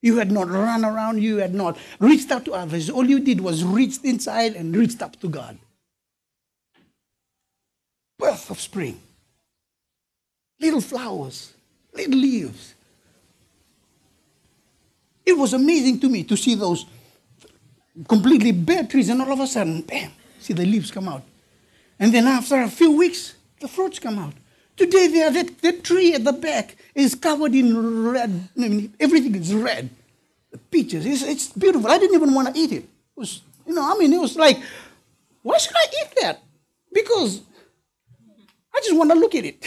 You 0.04 0.18
had 0.18 0.30
not 0.30 0.50
run 0.50 0.84
around. 0.84 1.22
You 1.22 1.38
had 1.38 1.54
not 1.54 1.78
reached 1.98 2.30
out 2.30 2.44
to 2.44 2.52
others. 2.52 2.90
All 2.90 3.08
you 3.08 3.20
did 3.20 3.40
was 3.40 3.64
reached 3.64 4.04
inside 4.04 4.54
and 4.54 4.76
reached 4.76 5.00
up 5.00 5.18
to 5.20 5.28
God. 5.28 5.56
Birth 8.18 8.50
of 8.50 8.60
spring. 8.60 9.00
Little 10.60 10.82
flowers, 10.82 11.54
little 11.94 12.18
leaves. 12.18 12.74
It 15.24 15.38
was 15.38 15.54
amazing 15.54 16.00
to 16.00 16.10
me 16.10 16.22
to 16.24 16.36
see 16.36 16.54
those 16.54 16.84
completely 18.06 18.52
bare 18.52 18.84
trees, 18.84 19.08
and 19.08 19.22
all 19.22 19.32
of 19.32 19.40
a 19.40 19.46
sudden, 19.46 19.80
bam, 19.80 20.12
see 20.38 20.52
the 20.52 20.66
leaves 20.66 20.90
come 20.90 21.08
out. 21.08 21.22
And 21.98 22.12
then 22.12 22.26
after 22.26 22.60
a 22.60 22.68
few 22.68 22.92
weeks, 22.92 23.36
the 23.58 23.68
fruits 23.68 23.98
come 23.98 24.18
out. 24.18 24.34
Today, 24.76 25.06
there, 25.06 25.30
that, 25.30 25.58
that 25.62 25.84
tree 25.84 26.14
at 26.14 26.24
the 26.24 26.32
back 26.32 26.76
is 26.94 27.14
covered 27.14 27.54
in 27.54 28.10
red. 28.10 28.48
I 28.56 28.60
mean, 28.60 28.94
everything 28.98 29.34
is 29.34 29.54
red. 29.54 29.90
the 30.50 30.58
peaches. 30.58 31.06
It's, 31.06 31.22
it's 31.22 31.48
beautiful. 31.48 31.90
I 31.90 31.98
didn't 31.98 32.14
even 32.14 32.34
want 32.34 32.54
to 32.54 32.60
eat 32.60 32.72
it. 32.72 32.84
It 32.84 33.16
was, 33.16 33.42
you 33.66 33.74
know, 33.74 33.82
I 33.82 33.98
mean, 33.98 34.12
it 34.12 34.20
was 34.20 34.36
like, 34.36 34.58
why 35.42 35.58
should 35.58 35.76
I 35.76 35.86
eat 36.00 36.14
that? 36.22 36.42
Because 36.92 37.42
I 38.74 38.80
just 38.80 38.96
want 38.96 39.10
to 39.10 39.18
look 39.18 39.34
at 39.34 39.44
it. 39.44 39.58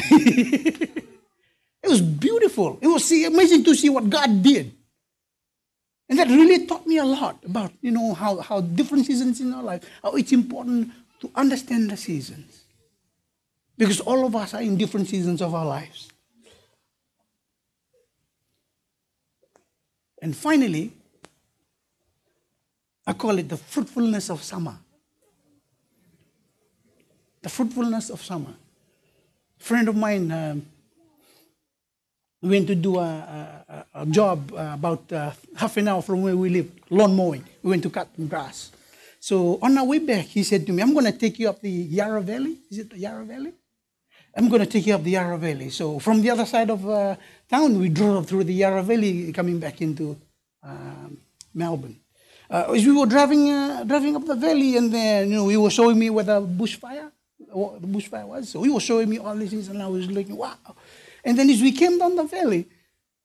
it 1.84 1.90
was 1.90 2.02
beautiful. 2.02 2.80
It 2.82 2.88
was 2.88 3.06
see, 3.06 3.26
amazing 3.26 3.64
to 3.66 3.76
see 3.76 3.90
what 3.90 4.10
God 4.10 4.44
did. 4.44 4.74
And 6.10 6.20
that 6.20 6.28
really 6.30 6.66
taught 6.66 6.88
me 6.88 6.98
a 6.98 7.06
lot 7.06 7.44
about, 7.44 7.72
you 7.82 7.92
know, 7.92 8.14
how, 8.14 8.40
how 8.40 8.62
different 8.62 9.06
seasons 9.06 9.42
in 9.42 9.54
our 9.54 9.64
life, 9.64 9.84
how 10.02 10.12
it's 10.14 10.32
important 10.32 10.92
to 11.20 11.32
understand 11.36 11.92
the 11.92 11.98
seasons. 11.98 12.64
Because 13.78 14.00
all 14.00 14.26
of 14.26 14.36
us 14.36 14.54
are 14.54 14.62
in 14.62 14.76
different 14.78 15.08
seasons 15.08 15.42
of 15.42 15.54
our 15.54 15.66
lives. 15.66 16.10
And 20.22 20.36
finally, 20.36 20.92
I 23.06 23.14
call 23.14 23.38
it 23.38 23.48
the 23.48 23.58
fruitfulness 23.58 24.30
of 24.30 24.42
summer. 24.42 24.76
The 27.42 27.50
fruitfulness 27.50 28.10
of 28.10 28.24
summer. 28.24 28.54
A 29.60 29.64
friend 29.64 29.88
of 29.88 29.96
mine 29.96 30.32
um, 30.32 30.66
went 32.42 32.68
to 32.68 32.76
do 32.76 32.98
a, 32.98 33.64
a, 33.70 33.86
a 34.02 34.06
job 34.08 34.52
uh, 34.54 34.72
about 34.74 35.12
uh, 35.12 35.32
half 35.56 35.78
an 35.78 35.88
hour 35.88 36.02
from 36.02 36.24
where 36.24 36.36
we 36.36 36.50
live, 36.50 36.72
lawn 36.90 37.16
mowing. 37.16 37.46
We 37.62 37.70
went 37.70 37.84
to 37.84 37.90
cut 37.90 38.10
grass. 38.28 38.72
So 39.20 39.60
on 39.62 39.78
our 39.78 39.86
way 39.86 40.00
back, 40.00 40.26
he 40.26 40.44
said 40.44 40.66
to 40.66 40.74
me, 40.74 40.82
I'm 40.82 40.94
going 40.94 41.06
to 41.06 41.12
take 41.18 41.38
you 41.40 41.50
up 41.50 41.62
the 41.62 41.70
Yarra 41.70 42.22
Valley. 42.22 42.58
Is 42.72 42.80
it 42.80 42.90
the 42.90 42.98
Yarra 42.98 43.24
Valley? 43.24 43.54
I'm 44.38 44.50
going 44.50 44.62
to 44.62 44.68
take 44.68 44.86
you 44.86 44.94
up 44.94 45.04
the 45.04 45.12
Yarra 45.12 45.38
Valley. 45.40 45.72
So 45.72 45.98
from 45.98 46.22
the 46.22 46.30
other 46.30 46.46
side 46.46 46.70
of 46.70 46.88
uh, 46.88 47.16
town, 47.50 47.80
we 47.80 47.90
drove 47.90 48.28
through 48.28 48.44
the 48.44 48.54
Yarra 48.54 48.84
Valley 48.84 49.34
coming 49.34 49.60
back 49.60 49.82
into 49.82 50.16
um, 50.62 51.18
Melbourne. 51.56 52.00
Uh, 52.48 52.72
as 52.72 52.86
we 52.86 52.96
were 52.96 53.08
driving, 53.08 53.50
uh, 53.50 53.84
driving 53.84 54.16
up 54.16 54.26
the 54.26 54.36
valley, 54.36 54.78
and 54.78 54.94
then 54.94 55.30
you 55.30 55.36
know, 55.36 55.48
he 55.48 55.58
was 55.58 55.74
showing 55.74 55.98
me 55.98 56.12
where 56.12 56.24
the 56.24 56.40
bushfire, 56.40 57.12
what 57.50 57.82
the 57.82 57.88
bushfire 57.88 58.26
was. 58.26 58.50
So 58.50 58.62
he 58.62 58.70
was 58.70 58.84
showing 58.84 59.10
me 59.10 59.18
all 59.18 59.36
these 59.36 59.50
things, 59.50 59.68
and 59.70 59.82
I 59.82 59.88
was 59.88 60.10
looking, 60.10 60.38
wow. 60.38 60.56
And 61.26 61.38
then 61.38 61.50
as 61.50 61.62
we 61.62 61.72
came 61.72 61.98
down 61.98 62.16
the 62.16 62.24
valley, 62.24 62.68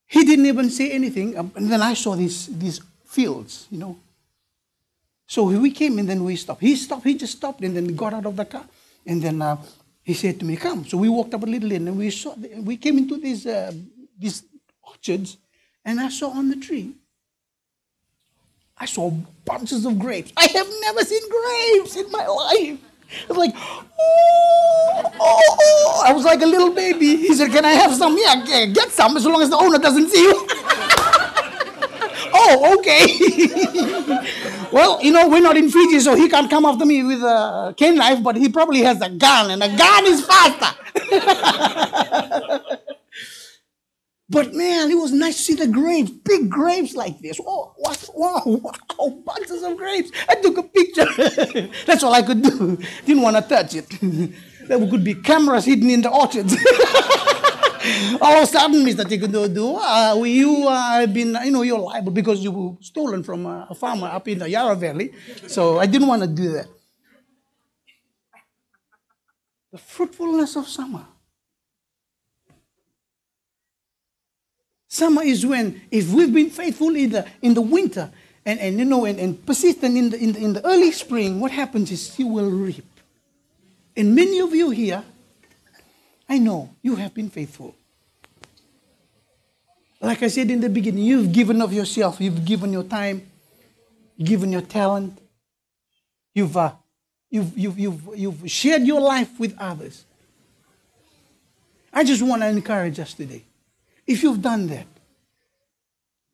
he 0.06 0.24
didn't 0.24 0.46
even 0.46 0.70
say 0.70 0.90
anything. 0.92 1.38
Um, 1.38 1.52
and 1.54 1.70
then 1.70 1.82
I 1.82 1.92
saw 1.94 2.16
these, 2.16 2.46
these 2.46 2.80
fields, 3.04 3.66
you 3.70 3.78
know. 3.78 3.98
So 5.26 5.44
we 5.44 5.70
came 5.70 5.98
and 5.98 6.08
then 6.08 6.24
we 6.24 6.36
stopped. 6.36 6.62
He 6.62 6.74
stopped, 6.74 7.04
he 7.04 7.14
just 7.14 7.36
stopped 7.36 7.60
and 7.62 7.76
then 7.76 7.94
got 7.94 8.12
out 8.12 8.26
of 8.26 8.34
the 8.36 8.44
car. 8.44 8.64
And 9.06 9.22
then 9.22 9.40
uh, 9.40 9.56
he 10.02 10.14
said 10.14 10.38
to 10.40 10.44
me, 10.44 10.56
Come. 10.56 10.84
So 10.86 10.98
we 10.98 11.08
walked 11.08 11.34
up 11.34 11.42
a 11.42 11.46
little 11.46 11.72
and 11.72 11.96
we 11.96 12.10
saw, 12.10 12.34
we 12.60 12.76
came 12.76 12.98
into 12.98 13.16
these, 13.16 13.46
uh, 13.46 13.72
these 14.18 14.44
orchards 14.82 15.36
and 15.84 16.00
I 16.00 16.08
saw 16.08 16.30
on 16.30 16.48
the 16.48 16.56
tree, 16.56 16.94
I 18.76 18.86
saw 18.86 19.10
bunches 19.44 19.84
of 19.86 19.98
grapes. 19.98 20.32
I 20.36 20.46
have 20.46 20.68
never 20.80 21.04
seen 21.04 21.22
grapes 21.28 21.96
in 21.96 22.10
my 22.10 22.26
life. 22.26 22.78
I 23.12 23.26
was 23.28 23.36
like, 23.36 23.54
oh, 23.54 23.84
oh, 24.00 25.56
oh, 25.60 26.02
I 26.04 26.12
was 26.12 26.24
like 26.24 26.40
a 26.42 26.46
little 26.46 26.72
baby. 26.72 27.16
He 27.16 27.34
said, 27.34 27.50
Can 27.50 27.64
I 27.64 27.72
have 27.72 27.94
some? 27.94 28.16
Yeah, 28.18 28.66
get 28.66 28.90
some 28.90 29.16
as 29.16 29.26
long 29.26 29.42
as 29.42 29.50
the 29.50 29.56
owner 29.56 29.78
doesn't 29.78 30.08
see 30.08 30.22
you. 30.22 30.46
oh, 32.34 32.76
okay. 32.78 34.58
well, 34.72 35.02
you 35.02 35.12
know, 35.12 35.28
we're 35.28 35.40
not 35.40 35.56
in 35.56 35.70
Fiji, 35.70 36.00
so 36.00 36.14
he 36.14 36.28
can't 36.28 36.50
come 36.50 36.64
after 36.64 36.84
me 36.84 37.02
with 37.02 37.22
a 37.22 37.74
cane 37.76 37.96
knife, 37.96 38.22
but 38.22 38.36
he 38.36 38.48
probably 38.48 38.80
has 38.80 39.00
a 39.00 39.10
gun, 39.10 39.50
and 39.50 39.62
a 39.62 39.76
gun 39.76 40.06
is 40.06 40.24
faster. 40.24 40.78
But 44.32 44.54
man, 44.54 44.90
it 44.90 44.94
was 44.94 45.12
nice 45.12 45.36
to 45.36 45.42
see 45.42 45.54
the 45.54 45.66
grapes, 45.66 46.10
big 46.10 46.48
grapes 46.48 46.94
like 46.94 47.20
this. 47.20 47.38
Oh, 47.46 47.74
what, 47.76 48.08
wow, 48.14 48.40
wow, 48.46 49.22
bunches 49.26 49.62
of 49.62 49.76
grapes. 49.76 50.10
I 50.26 50.36
took 50.36 50.56
a 50.56 50.62
picture. 50.62 51.04
That's 51.86 52.02
all 52.02 52.14
I 52.14 52.22
could 52.22 52.40
do. 52.42 52.78
Didn't 53.04 53.22
want 53.22 53.36
to 53.36 53.42
touch 53.42 53.74
it. 53.74 53.86
there 54.68 54.78
could 54.88 55.04
be 55.04 55.16
cameras 55.16 55.66
hidden 55.66 55.90
in 55.90 56.00
the 56.00 56.08
orchards. 56.08 56.56
All 58.20 58.36
of 58.36 58.42
a 58.44 58.46
sudden, 58.46 58.84
Mr. 58.84 59.04
Tikoduadua, 59.04 60.14
uh, 60.16 60.22
you 60.22 60.68
uh, 60.68 61.06
been, 61.06 61.36
you 61.44 61.50
know, 61.50 61.62
you're 61.62 61.78
liable 61.78 62.12
because 62.12 62.42
you 62.42 62.52
were 62.52 62.76
stolen 62.80 63.22
from 63.24 63.46
a, 63.46 63.66
a 63.70 63.74
farmer 63.74 64.06
up 64.06 64.28
in 64.28 64.38
the 64.38 64.48
Yarra 64.48 64.76
Valley. 64.76 65.12
So 65.48 65.78
I 65.78 65.86
didn't 65.86 66.06
want 66.06 66.22
to 66.22 66.28
do 66.28 66.52
that. 66.52 66.66
The 69.72 69.78
fruitfulness 69.78 70.56
of 70.56 70.68
summer. 70.68 71.06
Summer 74.86 75.22
is 75.22 75.44
when, 75.46 75.80
if 75.90 76.12
we've 76.12 76.32
been 76.32 76.50
faithful 76.50 76.94
in 76.94 77.10
the, 77.10 77.26
in 77.40 77.54
the 77.54 77.62
winter 77.62 78.12
and, 78.44 78.60
and 78.60 78.78
you 78.78 78.84
know, 78.84 79.06
and, 79.06 79.18
and 79.18 79.44
persistent 79.46 79.96
in 79.96 80.10
the, 80.10 80.18
in, 80.18 80.32
the, 80.32 80.38
in 80.38 80.52
the 80.52 80.66
early 80.66 80.92
spring, 80.92 81.40
what 81.40 81.50
happens 81.50 81.90
is 81.90 82.18
you 82.18 82.26
will 82.26 82.50
reap. 82.50 82.84
And 83.96 84.14
many 84.14 84.38
of 84.40 84.54
you 84.54 84.70
here, 84.70 85.02
I 86.32 86.38
know 86.38 86.70
you 86.80 86.96
have 86.96 87.12
been 87.12 87.28
faithful. 87.28 87.74
Like 90.00 90.22
I 90.22 90.28
said 90.28 90.50
in 90.50 90.62
the 90.62 90.70
beginning, 90.70 91.04
you've 91.04 91.30
given 91.30 91.60
of 91.60 91.74
yourself, 91.74 92.22
you've 92.22 92.42
given 92.42 92.72
your 92.72 92.84
time, 92.84 93.30
given 94.18 94.50
your 94.50 94.62
talent, 94.62 95.18
you've, 96.32 96.56
uh, 96.56 96.72
you've, 97.28 97.58
you've, 97.58 97.78
you've, 97.78 98.08
you've 98.16 98.50
shared 98.50 98.84
your 98.84 98.98
life 99.02 99.38
with 99.38 99.54
others. 99.58 100.06
I 101.92 102.02
just 102.02 102.22
want 102.22 102.40
to 102.40 102.48
encourage 102.48 102.98
us 102.98 103.12
today. 103.12 103.44
If 104.06 104.22
you've 104.22 104.40
done 104.40 104.68
that, 104.68 104.86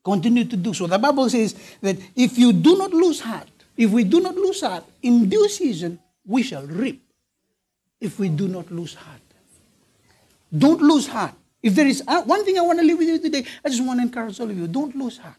continue 0.05 0.45
to 0.45 0.57
do 0.57 0.75
so. 0.75 0.87
The 0.87 0.99
Bible 1.01 1.29
says 1.29 1.57
that 1.81 1.97
if 2.15 2.39
you 2.39 2.53
do 2.53 2.79
not 2.79 2.93
lose 2.93 3.19
heart, 3.19 3.51
if 3.77 3.91
we 3.91 4.05
do 4.05 4.21
not 4.21 4.37
lose 4.37 4.61
heart, 4.61 4.85
in 5.03 5.29
due 5.29 5.49
season 5.49 5.99
we 6.25 6.45
shall 6.45 6.67
reap. 6.67 7.03
If 8.01 8.21
we 8.21 8.29
do 8.29 8.47
not 8.47 8.71
lose 8.71 8.95
heart, 8.95 9.23
don't 10.57 10.81
lose 10.81 11.07
heart. 11.07 11.35
If 11.63 11.75
there 11.75 11.87
is 11.87 12.03
uh, 12.07 12.23
one 12.23 12.45
thing 12.45 12.59
I 12.59 12.63
want 12.63 12.79
to 12.79 12.85
leave 12.85 12.99
with 12.99 13.09
you 13.09 13.19
today, 13.19 13.45
I 13.65 13.69
just 13.69 13.85
want 13.85 13.99
to 13.99 14.03
encourage 14.05 14.39
all 14.41 14.51
of 14.51 14.57
you 14.57 14.67
don't 14.69 14.95
lose 14.95 15.19
heart. 15.19 15.37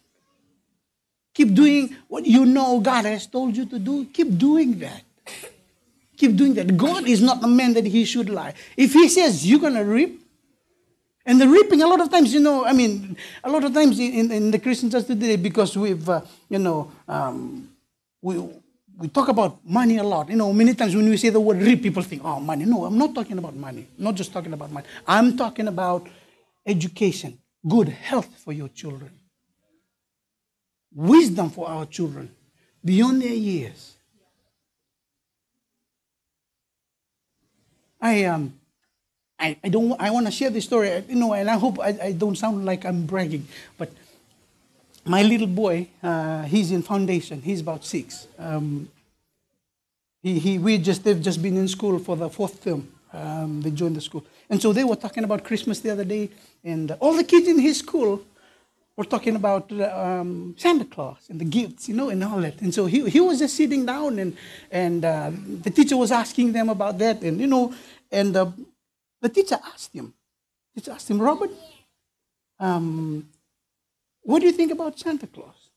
Keep 1.33 1.53
doing 1.53 1.95
what 2.07 2.25
you 2.25 2.45
know 2.45 2.79
God 2.79 3.05
has 3.05 3.25
told 3.27 3.55
you 3.55 3.65
to 3.65 3.79
do. 3.79 4.05
Keep 4.05 4.37
doing 4.37 4.79
that. 4.79 5.03
Keep 6.17 6.35
doing 6.35 6.53
that. 6.55 6.75
God 6.75 7.07
is 7.07 7.21
not 7.21 7.41
a 7.43 7.47
man 7.47 7.73
that 7.73 7.85
he 7.85 8.03
should 8.03 8.29
lie. 8.29 8.53
If 8.75 8.93
he 8.93 9.07
says 9.07 9.47
you're 9.47 9.59
going 9.59 9.75
to 9.75 9.85
reap, 9.85 10.21
and 11.25 11.39
the 11.39 11.47
reaping, 11.47 11.81
a 11.83 11.87
lot 11.87 12.01
of 12.01 12.09
times, 12.09 12.33
you 12.33 12.39
know, 12.39 12.65
I 12.65 12.73
mean, 12.73 13.15
a 13.43 13.49
lot 13.51 13.63
of 13.63 13.73
times 13.73 13.99
in, 13.99 14.31
in 14.31 14.51
the 14.51 14.57
Christian 14.57 14.89
church 14.89 15.05
today, 15.05 15.35
because 15.35 15.77
we've, 15.77 16.09
uh, 16.09 16.21
you 16.49 16.57
know, 16.57 16.91
um, 17.07 17.69
we, 18.21 18.49
we 18.99 19.07
talk 19.07 19.29
about 19.29 19.65
money 19.65 19.97
a 19.97 20.03
lot. 20.03 20.29
You 20.29 20.35
know, 20.35 20.51
many 20.51 20.73
times 20.73 20.93
when 20.95 21.09
we 21.09 21.15
say 21.15 21.29
the 21.29 21.39
word 21.39 21.61
reap, 21.61 21.81
people 21.81 22.03
think, 22.03 22.21
oh, 22.25 22.39
money. 22.39 22.65
No, 22.65 22.83
I'm 22.83 22.97
not 22.97 23.15
talking 23.15 23.37
about 23.37 23.55
money. 23.55 23.87
I'm 23.97 24.03
not 24.03 24.15
just 24.15 24.33
talking 24.33 24.51
about 24.51 24.71
money. 24.71 24.85
I'm 25.07 25.37
talking 25.37 25.67
about 25.69 26.07
education, 26.65 27.39
good 27.67 27.87
health 27.87 28.29
for 28.43 28.51
your 28.51 28.67
children, 28.67 29.11
wisdom 30.93 31.49
for 31.49 31.69
our 31.69 31.85
children 31.85 32.29
beyond 32.83 33.21
their 33.21 33.33
years. 33.33 33.95
I 38.01 38.25
um, 38.25 38.53
I, 39.39 39.57
I 39.63 39.69
don't 39.69 39.99
I 39.99 40.11
want 40.11 40.25
to 40.25 40.31
share 40.31 40.49
this 40.49 40.65
story, 40.65 41.03
you 41.07 41.15
know, 41.15 41.33
and 41.33 41.49
I 41.49 41.57
hope 41.57 41.79
I, 41.79 41.97
I 42.01 42.11
don't 42.11 42.37
sound 42.37 42.65
like 42.65 42.85
I'm 42.85 43.05
bragging, 43.05 43.47
but 43.77 43.91
my 45.09 45.23
little 45.23 45.47
boy, 45.47 45.87
uh, 46.03 46.43
he's 46.43 46.71
in 46.71 46.83
foundation. 46.83 47.41
He's 47.41 47.61
about 47.61 47.83
six. 47.83 48.27
Um, 48.37 48.89
he, 50.21 50.37
he, 50.37 50.59
we 50.59 50.77
just 50.77 51.03
they've 51.03 51.19
just 51.29 51.41
been 51.41 51.57
in 51.57 51.67
school 51.67 51.97
for 51.97 52.15
the 52.15 52.29
fourth 52.29 52.63
term. 52.63 52.87
Um, 53.11 53.61
they 53.63 53.71
joined 53.71 53.95
the 53.95 54.01
school, 54.01 54.23
and 54.51 54.61
so 54.61 54.71
they 54.71 54.83
were 54.83 54.95
talking 54.95 55.23
about 55.23 55.43
Christmas 55.43 55.79
the 55.79 55.89
other 55.89 56.03
day, 56.03 56.29
and 56.63 56.91
all 56.99 57.13
the 57.13 57.23
kids 57.23 57.47
in 57.47 57.57
his 57.57 57.79
school 57.79 58.21
were 58.95 59.03
talking 59.03 59.35
about 59.35 59.71
um, 59.81 60.53
Santa 60.59 60.85
Claus 60.85 61.25
and 61.29 61.41
the 61.41 61.45
gifts, 61.45 61.89
you 61.89 61.95
know, 61.95 62.09
and 62.09 62.23
all 62.23 62.39
that. 62.41 62.61
And 62.61 62.71
so 62.71 62.85
he, 62.85 63.09
he 63.09 63.19
was 63.19 63.39
just 63.39 63.55
sitting 63.55 63.87
down, 63.87 64.19
and 64.19 64.37
and 64.69 65.03
uh, 65.03 65.31
the 65.63 65.71
teacher 65.71 65.97
was 65.97 66.11
asking 66.11 66.51
them 66.51 66.69
about 66.69 66.99
that, 66.99 67.23
and 67.23 67.41
you 67.41 67.47
know, 67.47 67.73
and 68.11 68.37
uh, 68.37 68.51
the 69.21 69.29
teacher 69.29 69.57
asked 69.73 69.91
him, 69.91 70.13
teacher 70.75 70.91
asked 70.91 71.09
him, 71.09 71.19
Robert, 71.19 71.49
um, 72.59 73.27
what 74.23 74.39
do 74.39 74.45
you 74.45 74.51
think 74.51 74.71
about 74.71 74.99
Santa 74.99 75.27
Claus? 75.27 75.69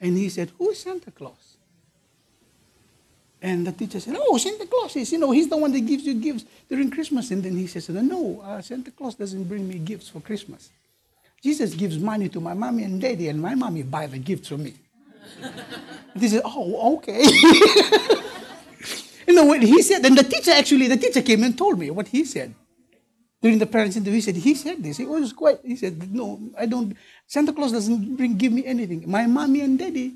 And 0.00 0.16
he 0.16 0.28
said, 0.28 0.50
Who 0.58 0.70
is 0.70 0.80
Santa 0.80 1.10
Claus? 1.10 1.56
And 3.40 3.66
the 3.66 3.72
teacher 3.72 4.00
said, 4.00 4.16
Oh, 4.18 4.36
Santa 4.38 4.66
Claus 4.66 4.96
is, 4.96 5.12
you 5.12 5.18
know, 5.18 5.30
he's 5.30 5.48
the 5.48 5.56
one 5.56 5.72
that 5.72 5.80
gives 5.80 6.04
you 6.04 6.14
gifts 6.14 6.44
during 6.68 6.90
Christmas. 6.90 7.30
And 7.30 7.42
then 7.42 7.56
he 7.56 7.66
says, 7.66 7.88
No, 7.88 8.40
uh, 8.44 8.60
Santa 8.60 8.90
Claus 8.90 9.14
doesn't 9.14 9.44
bring 9.44 9.68
me 9.68 9.78
gifts 9.78 10.08
for 10.08 10.20
Christmas. 10.20 10.70
Jesus 11.42 11.74
gives 11.74 11.98
money 11.98 12.28
to 12.28 12.40
my 12.40 12.54
mommy 12.54 12.84
and 12.84 13.00
daddy, 13.00 13.28
and 13.28 13.40
my 13.40 13.54
mommy 13.54 13.82
buy 13.82 14.06
the 14.06 14.18
gifts 14.18 14.48
for 14.48 14.58
me. 14.58 14.74
and 15.42 16.22
he 16.22 16.28
said, 16.28 16.42
Oh, 16.44 16.96
okay. 16.96 17.24
You 19.26 19.34
know 19.34 19.44
what 19.44 19.62
he 19.62 19.82
said? 19.82 20.04
And 20.04 20.18
the 20.18 20.24
teacher 20.24 20.50
actually, 20.50 20.88
the 20.88 20.96
teacher 20.96 21.22
came 21.22 21.42
and 21.44 21.56
told 21.56 21.78
me 21.78 21.90
what 21.90 22.08
he 22.08 22.24
said. 22.24 22.54
During 23.42 23.58
the 23.58 23.66
parents' 23.66 23.96
interview, 23.96 24.14
he 24.14 24.20
said, 24.20 24.36
he 24.36 24.54
said 24.54 24.82
this. 24.82 24.96
He 24.98 25.04
was 25.04 25.32
quite, 25.32 25.58
he 25.64 25.74
said, 25.74 26.14
no, 26.14 26.40
I 26.56 26.66
don't, 26.66 26.96
Santa 27.26 27.52
Claus 27.52 27.72
doesn't 27.72 28.16
bring, 28.16 28.36
give 28.36 28.52
me 28.52 28.64
anything. 28.64 29.02
My 29.10 29.26
mommy 29.26 29.62
and 29.62 29.76
daddy, 29.76 30.14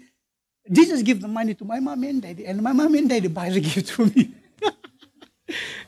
Jesus 0.70 1.02
give 1.02 1.20
the 1.20 1.28
money 1.28 1.54
to 1.54 1.64
my 1.64 1.80
mommy 1.80 2.08
and 2.08 2.22
daddy, 2.22 2.46
and 2.46 2.62
my 2.62 2.72
mommy 2.72 3.00
and 3.00 3.08
daddy 3.08 3.26
buy 3.26 3.50
the 3.50 3.60
gift 3.72 3.90
for 3.90 4.06
me. 4.06 4.30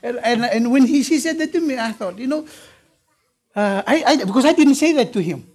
and, 0.03 0.18
and, 0.18 0.44
and 0.44 0.72
when 0.72 0.85
he, 0.85 1.03
said 1.05 1.38
that 1.38 1.53
to 1.53 1.61
me, 1.61 1.79
I 1.79 1.92
thought, 1.92 2.18
you 2.18 2.27
know, 2.27 2.46
uh, 3.55 3.83
I, 3.87 4.03
I, 4.05 4.24
because 4.24 4.44
I 4.44 4.53
didn't 4.53 4.74
say 4.74 4.92
that 4.94 5.12
to 5.12 5.22
him. 5.22 5.46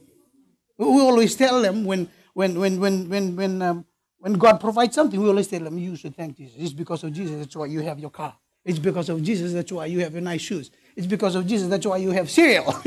We 0.77 0.85
always 0.85 1.35
tell 1.35 1.61
them 1.61 1.83
when, 1.83 2.09
when, 2.33 2.57
when, 2.57 2.79
when, 2.79 3.09
when, 3.09 3.35
when, 3.35 3.61
um, 3.61 3.85
when 4.19 4.33
God 4.33 4.59
provides 4.59 4.95
something, 4.95 5.21
we 5.21 5.27
always 5.27 5.49
tell 5.49 5.59
them, 5.59 5.77
you 5.77 5.97
should 5.97 6.15
thank 6.15 6.37
Jesus. 6.37 6.55
It's 6.57 6.73
because 6.73 7.03
of 7.03 7.11
Jesus, 7.11 7.39
that's 7.39 7.55
why 7.57 7.65
you 7.65 7.81
have 7.81 7.99
your 7.99 8.09
car. 8.09 8.33
It's 8.63 8.79
because 8.79 9.09
of 9.09 9.21
Jesus, 9.21 9.51
that's 9.51 9.71
why 9.71 9.87
you 9.87 9.99
have 9.99 10.13
your 10.13 10.21
nice 10.21 10.41
shoes. 10.41 10.71
It's 10.95 11.07
because 11.07 11.35
of 11.35 11.47
Jesus, 11.47 11.67
that's 11.67 11.85
why 11.85 11.97
you 11.97 12.11
have 12.11 12.29
cereal. 12.29 12.75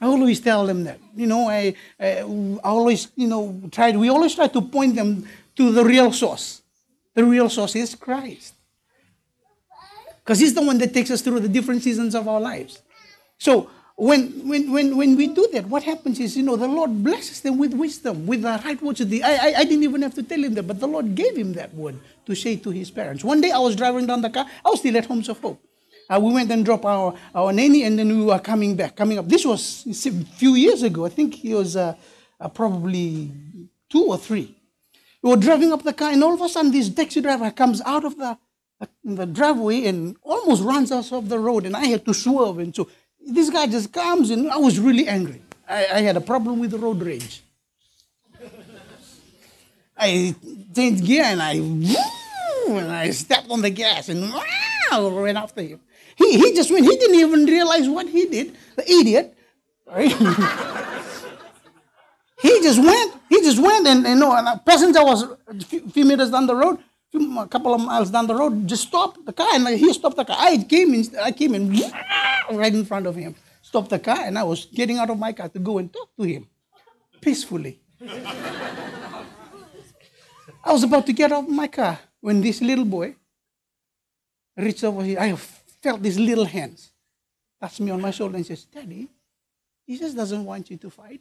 I 0.00 0.06
always 0.06 0.40
tell 0.40 0.66
them 0.66 0.84
that. 0.84 0.98
You 1.14 1.26
know, 1.26 1.48
I, 1.48 1.74
I, 1.98 2.22
always, 2.64 3.08
you 3.16 3.28
know, 3.28 3.60
try, 3.70 3.90
we 3.90 4.08
always 4.08 4.34
try 4.34 4.48
to 4.48 4.62
point 4.62 4.94
them 4.94 5.28
to 5.56 5.72
the 5.72 5.84
real 5.84 6.10
source. 6.12 6.62
The 7.14 7.24
real 7.24 7.50
source 7.50 7.76
is 7.76 7.94
Christ. 7.94 8.54
Because 10.24 10.38
He's 10.38 10.54
the 10.54 10.62
one 10.62 10.78
that 10.78 10.94
takes 10.94 11.10
us 11.10 11.20
through 11.20 11.40
the 11.40 11.48
different 11.48 11.82
seasons 11.82 12.14
of 12.14 12.28
our 12.28 12.40
lives. 12.40 12.80
So, 13.36 13.68
when, 13.96 14.48
when, 14.48 14.72
when, 14.72 14.96
when 14.96 15.16
we 15.16 15.26
do 15.26 15.46
that, 15.52 15.66
what 15.66 15.82
happens 15.82 16.18
is, 16.20 16.34
you 16.34 16.42
know, 16.42 16.56
the 16.56 16.66
Lord 16.66 17.04
blesses 17.04 17.42
them 17.42 17.58
with 17.58 17.74
wisdom, 17.74 18.26
with 18.26 18.40
the 18.40 18.58
right 18.64 18.80
words. 18.80 19.00
The, 19.04 19.22
I, 19.22 19.32
I, 19.32 19.54
I 19.58 19.64
didn't 19.64 19.82
even 19.82 20.00
have 20.00 20.14
to 20.14 20.22
tell 20.22 20.42
him 20.42 20.54
that, 20.54 20.62
but 20.62 20.80
the 20.80 20.88
Lord 20.88 21.14
gave 21.14 21.36
him 21.36 21.52
that 21.54 21.74
word 21.74 22.00
to 22.24 22.34
say 22.34 22.56
to 22.56 22.70
his 22.70 22.90
parents. 22.90 23.22
One 23.22 23.42
day 23.42 23.50
I 23.50 23.58
was 23.58 23.76
driving 23.76 24.06
down 24.06 24.22
the 24.22 24.30
car, 24.30 24.46
I 24.64 24.70
was 24.70 24.78
still 24.78 24.96
at 24.96 25.04
Homes 25.04 25.28
of 25.28 25.38
Hope. 25.40 25.62
Uh, 26.10 26.18
we 26.18 26.32
went 26.32 26.50
and 26.50 26.64
dropped 26.64 26.84
our, 26.84 27.14
our 27.34 27.52
nanny, 27.52 27.84
and 27.84 27.96
then 27.96 28.08
we 28.08 28.24
were 28.24 28.38
coming 28.40 28.74
back, 28.74 28.96
coming 28.96 29.18
up. 29.18 29.28
This 29.28 29.44
was 29.44 29.86
a 29.86 30.10
few 30.10 30.54
years 30.54 30.82
ago. 30.82 31.06
I 31.06 31.08
think 31.08 31.34
he 31.34 31.54
was 31.54 31.76
uh, 31.76 31.94
uh, 32.40 32.48
probably 32.48 33.30
two 33.88 34.06
or 34.06 34.18
three. 34.18 34.56
We 35.22 35.30
were 35.30 35.36
driving 35.36 35.72
up 35.72 35.84
the 35.84 35.92
car, 35.92 36.10
and 36.10 36.24
all 36.24 36.34
of 36.34 36.40
a 36.40 36.48
sudden, 36.48 36.72
this 36.72 36.88
taxi 36.88 37.20
driver 37.20 37.50
comes 37.52 37.80
out 37.82 38.04
of 38.04 38.16
the, 38.16 38.36
the 39.04 39.26
driveway 39.26 39.86
and 39.86 40.16
almost 40.22 40.64
runs 40.64 40.90
us 40.90 41.12
off 41.12 41.28
the 41.28 41.38
road, 41.38 41.64
and 41.64 41.76
I 41.76 41.84
had 41.84 42.04
to 42.06 42.12
swerve. 42.12 42.58
And 42.58 42.74
so 42.74 42.88
this 43.26 43.50
guy 43.50 43.66
just 43.66 43.92
comes 43.92 44.30
and 44.30 44.50
I 44.50 44.56
was 44.56 44.78
really 44.78 45.06
angry. 45.06 45.42
I, 45.68 45.86
I 45.92 46.00
had 46.00 46.16
a 46.16 46.20
problem 46.20 46.58
with 46.58 46.74
road 46.74 47.02
rage. 47.02 47.42
I 49.96 50.34
changed 50.74 51.04
gear 51.04 51.24
and 51.24 51.42
I 51.42 51.52
and 52.68 52.90
I 52.90 53.10
stepped 53.10 53.50
on 53.50 53.60
the 53.60 53.70
gas 53.70 54.08
and 54.08 54.32
wow, 54.32 55.08
ran 55.10 55.36
after 55.36 55.60
him. 55.60 55.80
He, 56.20 56.38
he 56.38 56.52
just 56.52 56.70
went, 56.70 56.84
he 56.84 56.94
didn't 56.96 57.18
even 57.18 57.46
realize 57.46 57.88
what 57.88 58.06
he 58.06 58.26
did, 58.26 58.54
the 58.76 58.84
idiot. 58.84 59.34
Right? 59.86 60.12
he 62.42 62.60
just 62.60 62.78
went, 62.78 63.14
he 63.30 63.40
just 63.40 63.58
went 63.58 63.86
and, 63.86 64.06
you 64.06 64.16
know, 64.16 64.36
and 64.36 64.48
a 64.48 64.58
passenger 64.58 65.02
was 65.02 65.24
a 65.24 65.36
few 65.64 66.04
meters 66.04 66.30
down 66.30 66.46
the 66.46 66.54
road, 66.54 66.78
a 67.14 67.48
couple 67.48 67.72
of 67.72 67.80
miles 67.80 68.10
down 68.10 68.26
the 68.26 68.34
road, 68.34 68.68
just 68.68 68.88
stopped 68.88 69.24
the 69.24 69.32
car 69.32 69.48
and 69.54 69.66
he 69.68 69.90
stopped 69.94 70.16
the 70.16 70.26
car. 70.26 70.36
I 70.38 70.58
came 70.58 70.92
in, 70.92 71.06
I 71.18 71.32
came 71.32 71.54
in 71.54 71.72
right 72.52 72.74
in 72.74 72.84
front 72.84 73.06
of 73.06 73.16
him, 73.16 73.34
stopped 73.62 73.88
the 73.88 73.98
car, 73.98 74.18
and 74.20 74.38
I 74.38 74.42
was 74.42 74.66
getting 74.66 74.98
out 74.98 75.08
of 75.08 75.18
my 75.18 75.32
car 75.32 75.48
to 75.48 75.58
go 75.58 75.78
and 75.78 75.90
talk 75.90 76.10
to 76.18 76.24
him 76.24 76.46
peacefully. 77.22 77.80
I 80.62 80.72
was 80.72 80.82
about 80.82 81.06
to 81.06 81.14
get 81.14 81.32
out 81.32 81.44
of 81.44 81.48
my 81.48 81.66
car 81.66 81.98
when 82.20 82.42
this 82.42 82.60
little 82.60 82.84
boy 82.84 83.14
reached 84.54 84.84
over 84.84 85.02
here. 85.02 85.18
I 85.18 85.34
felt 85.82 86.02
these 86.02 86.18
little 86.18 86.44
hands 86.44 86.90
touch 87.60 87.80
me 87.80 87.90
on 87.90 88.00
my 88.00 88.10
shoulder 88.10 88.36
and 88.36 88.46
says, 88.46 88.64
Daddy, 88.64 89.08
Jesus 89.88 90.14
doesn't 90.14 90.44
want 90.44 90.70
you 90.70 90.76
to 90.78 90.90
fight. 90.90 91.20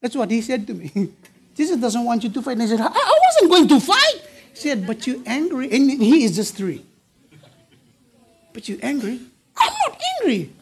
That's 0.00 0.16
what 0.16 0.30
he 0.30 0.40
said 0.40 0.66
to 0.66 0.74
me. 0.74 0.90
Jesus 1.54 1.76
doesn't 1.76 2.04
want 2.04 2.22
you 2.22 2.30
to 2.30 2.42
fight. 2.42 2.52
And 2.52 2.62
I 2.62 2.66
said, 2.66 2.80
I, 2.80 2.86
I 2.86 3.18
wasn't 3.26 3.50
going 3.50 3.68
to 3.68 3.80
fight. 3.80 4.22
He 4.52 4.56
said, 4.56 4.86
But 4.86 5.06
you're 5.06 5.22
angry. 5.26 5.70
And 5.72 5.90
he 5.90 6.24
is 6.24 6.36
just 6.36 6.54
three. 6.54 6.84
But 8.52 8.68
you're 8.68 8.78
angry? 8.82 9.20
I'm 9.56 9.72
not 9.86 10.00
angry. 10.20 10.52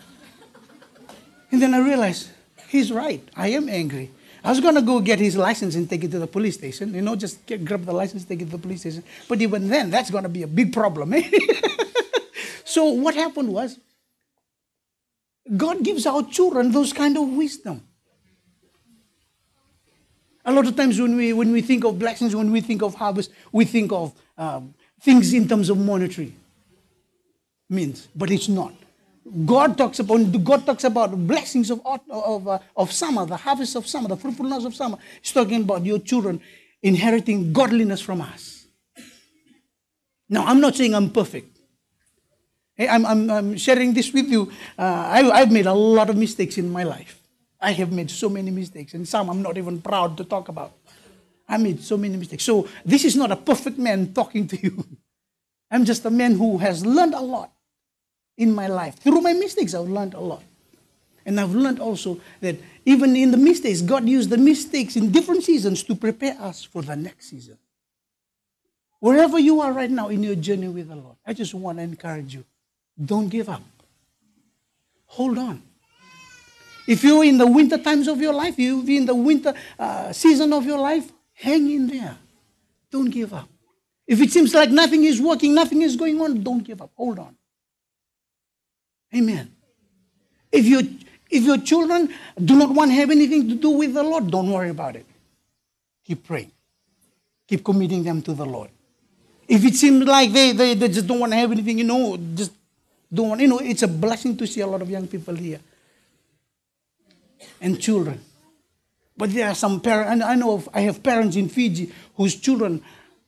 And 1.53 1.63
then 1.63 1.75
I 1.75 1.79
realized, 1.79 2.31
he's 2.69 2.91
right. 2.91 3.23
I 3.37 3.49
am 3.49 3.69
angry. 3.69 4.11
I 4.43 4.51
was 4.51 4.61
going 4.61 4.75
to 4.75 4.83
go 4.83 5.01
get 5.01 5.19
his 5.19 5.37
license 5.37 5.75
and 5.75 5.89
take 5.89 6.05
it 6.05 6.11
to 6.13 6.19
the 6.19 6.27
police 6.27 6.55
station. 6.55 6.95
You 6.95 7.03
know, 7.03 7.17
just 7.17 7.45
get, 7.47 7.65
grab 7.65 7.85
the 7.85 7.93
license, 7.93 8.25
take 8.25 8.43
it 8.43 8.47
to 8.47 8.53
the 8.53 8.59
police 8.59 8.81
station. 8.81 9.03
But 9.29 9.41
even 9.43 9.69
then, 9.69 9.91
that's 9.91 10.11
going 10.11 10.23
to 10.23 10.29
be 10.29 10.43
a 10.43 10.47
big 10.47 10.73
problem. 10.73 11.13
Eh? 11.15 11.31
so 12.77 12.85
what 12.91 13.15
happened 13.15 13.55
was, 13.55 13.81
God 15.65 15.83
gives 15.83 16.05
our 16.05 16.23
children 16.25 16.73
those 16.73 16.93
kind 16.93 17.17
of 17.17 17.27
wisdom. 17.27 17.81
A 20.45 20.53
lot 20.53 20.67
of 20.67 20.77
times 20.77 21.01
when 21.01 21.17
we, 21.17 21.33
when 21.33 21.53
we 21.53 21.63
think 21.63 21.85
of 21.85 21.99
blessings, 21.99 22.37
when 22.37 22.53
we 22.53 22.61
think 22.61 22.83
of 22.83 22.95
harvest, 22.95 23.31
we 23.51 23.65
think 23.65 23.93
of 23.93 24.13
um, 24.37 24.75
things 25.01 25.33
in 25.33 25.49
terms 25.49 25.71
of 25.71 25.79
monetary 25.79 26.35
means, 27.71 28.09
but 28.15 28.31
it's 28.31 28.47
not. 28.47 28.75
God 29.47 29.79
talks 29.79 29.99
about 29.99 30.45
God 30.45 30.67
talks 30.67 30.85
about 30.85 31.17
blessings 31.27 31.71
of 31.71 31.81
of, 32.11 32.47
uh, 32.47 32.59
of 32.77 32.93
summer, 32.93 33.25
the 33.25 33.39
harvest 33.39 33.75
of 33.75 33.87
summer, 33.87 34.09
the 34.09 34.19
fruitfulness 34.19 34.67
of 34.67 34.75
summer. 34.75 34.99
He's 35.23 35.33
talking 35.33 35.63
about 35.63 35.83
your 35.87 35.99
children 35.99 36.43
inheriting 36.83 37.55
godliness 37.55 38.03
from 38.03 38.21
us. 38.21 38.67
Now, 40.29 40.45
I'm 40.45 40.61
not 40.61 40.77
saying 40.77 40.95
I'm 40.95 41.09
perfect. 41.09 41.56
I'm, 42.79 43.07
I'm, 43.07 43.31
I'm 43.31 43.57
sharing 43.57 43.95
this 43.95 44.13
with 44.13 44.29
you. 44.29 44.53
Uh, 44.79 44.83
I, 44.83 45.31
I've 45.31 45.53
made 45.53 45.67
a 45.67 45.73
lot 45.73 46.11
of 46.11 46.17
mistakes 46.17 46.59
in 46.59 46.71
my 46.71 46.83
life. 46.83 47.21
I 47.61 47.73
have 47.73 47.91
made 47.91 48.11
so 48.11 48.29
many 48.29 48.51
mistakes, 48.51 48.93
and 48.93 49.09
some 49.09 49.31
I'm 49.31 49.41
not 49.41 49.57
even 49.57 49.81
proud 49.81 50.17
to 50.19 50.25
talk 50.25 50.49
about. 50.49 50.73
I 51.49 51.57
made 51.57 51.83
so 51.83 51.97
many 51.97 52.17
mistakes. 52.17 52.45
So, 52.45 52.69
this 52.85 53.05
is 53.05 53.17
not 53.17 53.31
a 53.31 53.37
perfect 53.37 53.79
man 53.79 54.13
talking 54.13 54.47
to 54.49 54.63
you. 54.63 54.85
I'm 55.71 55.85
just 55.85 56.05
a 56.05 56.11
man 56.11 56.35
who 56.35 56.59
has 56.59 56.85
learned 56.85 57.15
a 57.15 57.21
lot 57.21 57.51
in 58.37 58.55
my 58.55 58.67
life. 58.67 58.97
Through 58.97 59.23
my 59.23 59.33
mistakes, 59.33 59.75
I've 59.75 59.89
learned 59.89 60.15
a 60.15 60.21
lot. 60.21 60.43
And 61.25 61.41
I've 61.41 61.55
learned 61.55 61.81
also 61.81 62.21
that 62.41 62.57
even 62.85 63.17
in 63.17 63.31
the 63.33 63.37
mistakes, 63.37 63.81
God 63.81 64.09
used 64.09 64.31
the 64.31 64.37
mistakes 64.37 64.95
in 64.95 65.11
different 65.11 65.43
seasons 65.43 65.83
to 65.85 65.95
prepare 65.97 66.37
us 66.41 66.63
for 66.63 66.83
the 66.83 66.95
next 66.95 67.31
season. 67.31 67.59
Wherever 69.01 69.39
you 69.39 69.61
are 69.61 69.73
right 69.73 69.91
now 69.91 70.09
in 70.09 70.23
your 70.23 70.37
journey 70.37 70.69
with 70.69 70.89
the 70.89 70.97
Lord, 70.97 71.17
I 71.27 71.33
just 71.33 71.53
want 71.53 71.79
to 71.79 71.83
encourage 71.83 72.35
you 72.35 72.45
don't 73.03 73.29
give 73.29 73.49
up. 73.49 73.63
Hold 75.07 75.39
on. 75.39 75.63
If 76.87 77.03
you're 77.03 77.25
in 77.25 77.39
the 77.39 77.47
winter 77.47 77.79
times 77.79 78.07
of 78.09 78.21
your 78.21 78.33
life, 78.33 78.59
you're 78.59 78.89
in 78.89 79.07
the 79.07 79.15
winter 79.15 79.55
uh, 79.79 80.13
season 80.13 80.53
of 80.53 80.65
your 80.65 80.79
life, 80.79 81.11
hang 81.35 81.71
in 81.71 81.89
there. 81.89 82.17
Don't 82.91 83.11
give 83.11 83.35
up. 83.35 83.49
If 84.07 84.21
it 84.21 84.31
seems 84.31 84.55
like 84.55 84.71
nothing 84.71 85.05
is 85.05 85.21
working, 85.21 85.55
nothing 85.55 85.83
is 85.83 85.97
going 85.97 86.21
on, 86.21 86.43
don't 86.43 86.63
give 86.63 86.81
up. 86.81 86.91
Hold 86.97 87.19
on. 87.19 87.37
Amen. 89.15 89.51
If, 90.53 90.65
you, 90.65 90.97
if 91.29 91.43
your 91.43 91.59
children 91.59 92.13
do 92.43 92.55
not 92.55 92.71
want 92.71 92.93
to 92.93 92.95
have 92.95 93.11
anything 93.11 93.49
to 93.49 93.55
do 93.57 93.71
with 93.71 93.95
the 93.95 94.03
Lord, 94.03 94.31
don't 94.31 94.51
worry 94.51 94.71
about 94.71 94.95
it. 94.95 95.07
Keep 96.05 96.25
praying. 96.25 96.53
Keep 97.49 97.65
committing 97.65 98.05
them 98.05 98.23
to 98.23 98.33
the 98.33 98.47
Lord. 98.47 98.71
If 99.49 99.65
it 99.65 99.75
seems 99.75 100.05
like 100.05 100.33
they, 100.33 100.53
they, 100.53 100.75
they 100.75 100.89
just 100.89 101.07
don't 101.07 101.19
want 101.19 101.33
to 101.33 101.37
have 101.37 101.51
anything, 101.51 101.79
you 101.79 101.85
know, 101.85 102.17
just 102.35 102.53
want, 103.11 103.41
you 103.41 103.49
know, 103.49 103.59
it's 103.59 103.83
a 103.83 103.89
blessing 103.89 104.37
to 104.37 104.47
see 104.47 104.61
a 104.61 104.67
lot 104.67 104.83
of 104.83 104.91
young 104.91 105.07
people 105.07 105.35
here 105.35 105.61
and 107.61 107.81
children. 107.81 108.21
But 109.17 109.33
there 109.33 109.49
are 109.49 109.55
some 109.55 109.81
parents, 109.81 110.13
and 110.13 110.23
I 110.23 110.35
know 110.35 110.55
of, 110.55 110.69
I 110.75 110.83
have 110.83 111.03
parents 111.03 111.37
in 111.37 111.49
Fiji 111.49 111.93
whose 112.17 112.37
children 112.37 112.83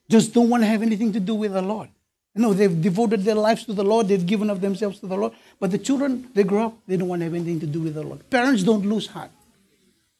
just 0.09 0.33
don't 0.33 0.49
want 0.49 0.63
to 0.63 0.67
have 0.67 0.81
anything 0.81 1.11
to 1.13 1.19
do 1.19 1.35
with 1.35 1.53
the 1.53 1.61
Lord. 1.61 1.89
No, 2.35 2.53
they've 2.53 2.81
devoted 2.81 3.23
their 3.23 3.35
lives 3.35 3.65
to 3.65 3.73
the 3.73 3.83
Lord, 3.83 4.07
they've 4.07 4.25
given 4.25 4.49
of 4.49 4.61
themselves 4.61 4.99
to 4.99 5.07
the 5.07 5.17
Lord. 5.17 5.33
But 5.59 5.71
the 5.71 5.77
children, 5.77 6.29
they 6.33 6.43
grow 6.43 6.67
up, 6.67 6.77
they 6.87 6.95
don't 6.95 7.07
want 7.07 7.21
to 7.21 7.25
have 7.25 7.33
anything 7.33 7.59
to 7.59 7.65
do 7.65 7.81
with 7.81 7.95
the 7.95 8.03
Lord. 8.03 8.29
Parents 8.29 8.63
don't 8.63 8.85
lose 8.85 9.07
heart. 9.07 9.31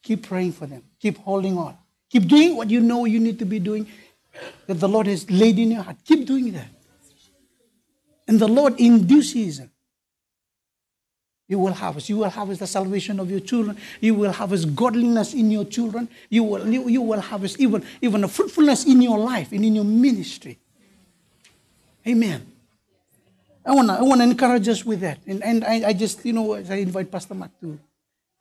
Keep 0.02 0.28
praying 0.28 0.54
for 0.54 0.66
them, 0.66 0.84
keep 1.00 1.18
holding 1.20 1.58
on. 1.58 1.78
Keep 2.10 2.28
doing 2.28 2.56
what 2.56 2.70
you 2.70 2.80
know 2.80 3.06
you 3.06 3.20
need 3.20 3.38
to 3.38 3.46
be 3.46 3.60
doing, 3.60 3.88
that 4.66 4.80
the 4.80 4.90
Lord 4.90 5.06
has 5.06 5.30
laid 5.30 5.60
in 5.60 5.72
your 5.72 5.84
heart. 5.84 5.98
Keep 6.04 6.26
doing 6.26 6.52
that. 6.54 6.68
And 8.30 8.40
the 8.40 8.48
Lord, 8.48 8.76
in 8.80 9.08
due 9.08 9.24
season, 9.24 9.72
you 11.48 11.58
will 11.58 11.74
harvest. 11.74 12.10
You 12.10 12.18
will 12.18 12.30
harvest 12.30 12.60
the 12.60 12.68
salvation 12.68 13.20
of 13.20 13.32
your 13.32 13.40
children. 13.40 13.76
You 14.00 14.14
will 14.14 14.32
harvest 14.32 14.76
godliness 14.76 15.34
in 15.34 15.50
your 15.50 15.66
children. 15.66 16.08
You 16.30 16.44
will, 16.44 16.72
you, 16.72 16.88
you 16.90 17.02
will 17.02 17.22
harvest 17.22 17.60
even, 17.60 17.84
even 18.04 18.24
a 18.24 18.28
fruitfulness 18.28 18.86
in 18.86 19.02
your 19.02 19.18
life 19.18 19.52
and 19.52 19.66
in 19.66 19.74
your 19.74 19.84
ministry. 19.84 20.60
Amen. 22.08 22.46
I 23.66 23.74
want 23.74 23.88
to 23.88 23.94
I 23.96 24.04
wanna 24.04 24.26
encourage 24.26 24.68
us 24.68 24.86
with 24.86 25.00
that. 25.00 25.18
And, 25.26 25.44
and 25.44 25.66
I, 25.66 25.88
I 25.88 25.94
just, 25.94 26.24
you 26.24 26.34
know, 26.34 26.54
I 26.54 26.60
invite 26.60 27.12
Pastor 27.12 27.34
Mark 27.34 27.50
to, 27.62 27.80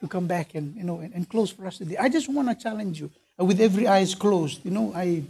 to 0.00 0.06
come 0.06 0.26
back 0.26 0.54
and, 0.54 0.76
you 0.76 0.84
know, 0.84 0.98
and, 0.98 1.14
and 1.14 1.26
close 1.26 1.50
for 1.50 1.66
us 1.66 1.78
today. 1.78 1.96
I 1.96 2.10
just 2.10 2.28
want 2.28 2.48
to 2.48 2.54
challenge 2.54 3.00
you 3.00 3.10
with 3.38 3.58
every 3.58 3.86
eyes 3.86 4.14
closed. 4.14 4.62
You 4.66 4.70
know, 4.70 4.92
I, 4.94 5.22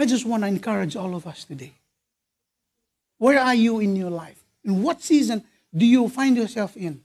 I 0.00 0.06
just 0.06 0.24
want 0.24 0.44
to 0.44 0.46
encourage 0.46 0.96
all 0.96 1.14
of 1.14 1.26
us 1.26 1.44
today. 1.44 1.74
Where 3.18 3.38
are 3.38 3.54
you 3.54 3.80
in 3.80 3.94
your 3.94 4.08
life? 4.08 4.42
In 4.64 4.82
what 4.82 5.02
season 5.02 5.44
do 5.76 5.84
you 5.84 6.08
find 6.08 6.38
yourself 6.38 6.74
in 6.74 7.02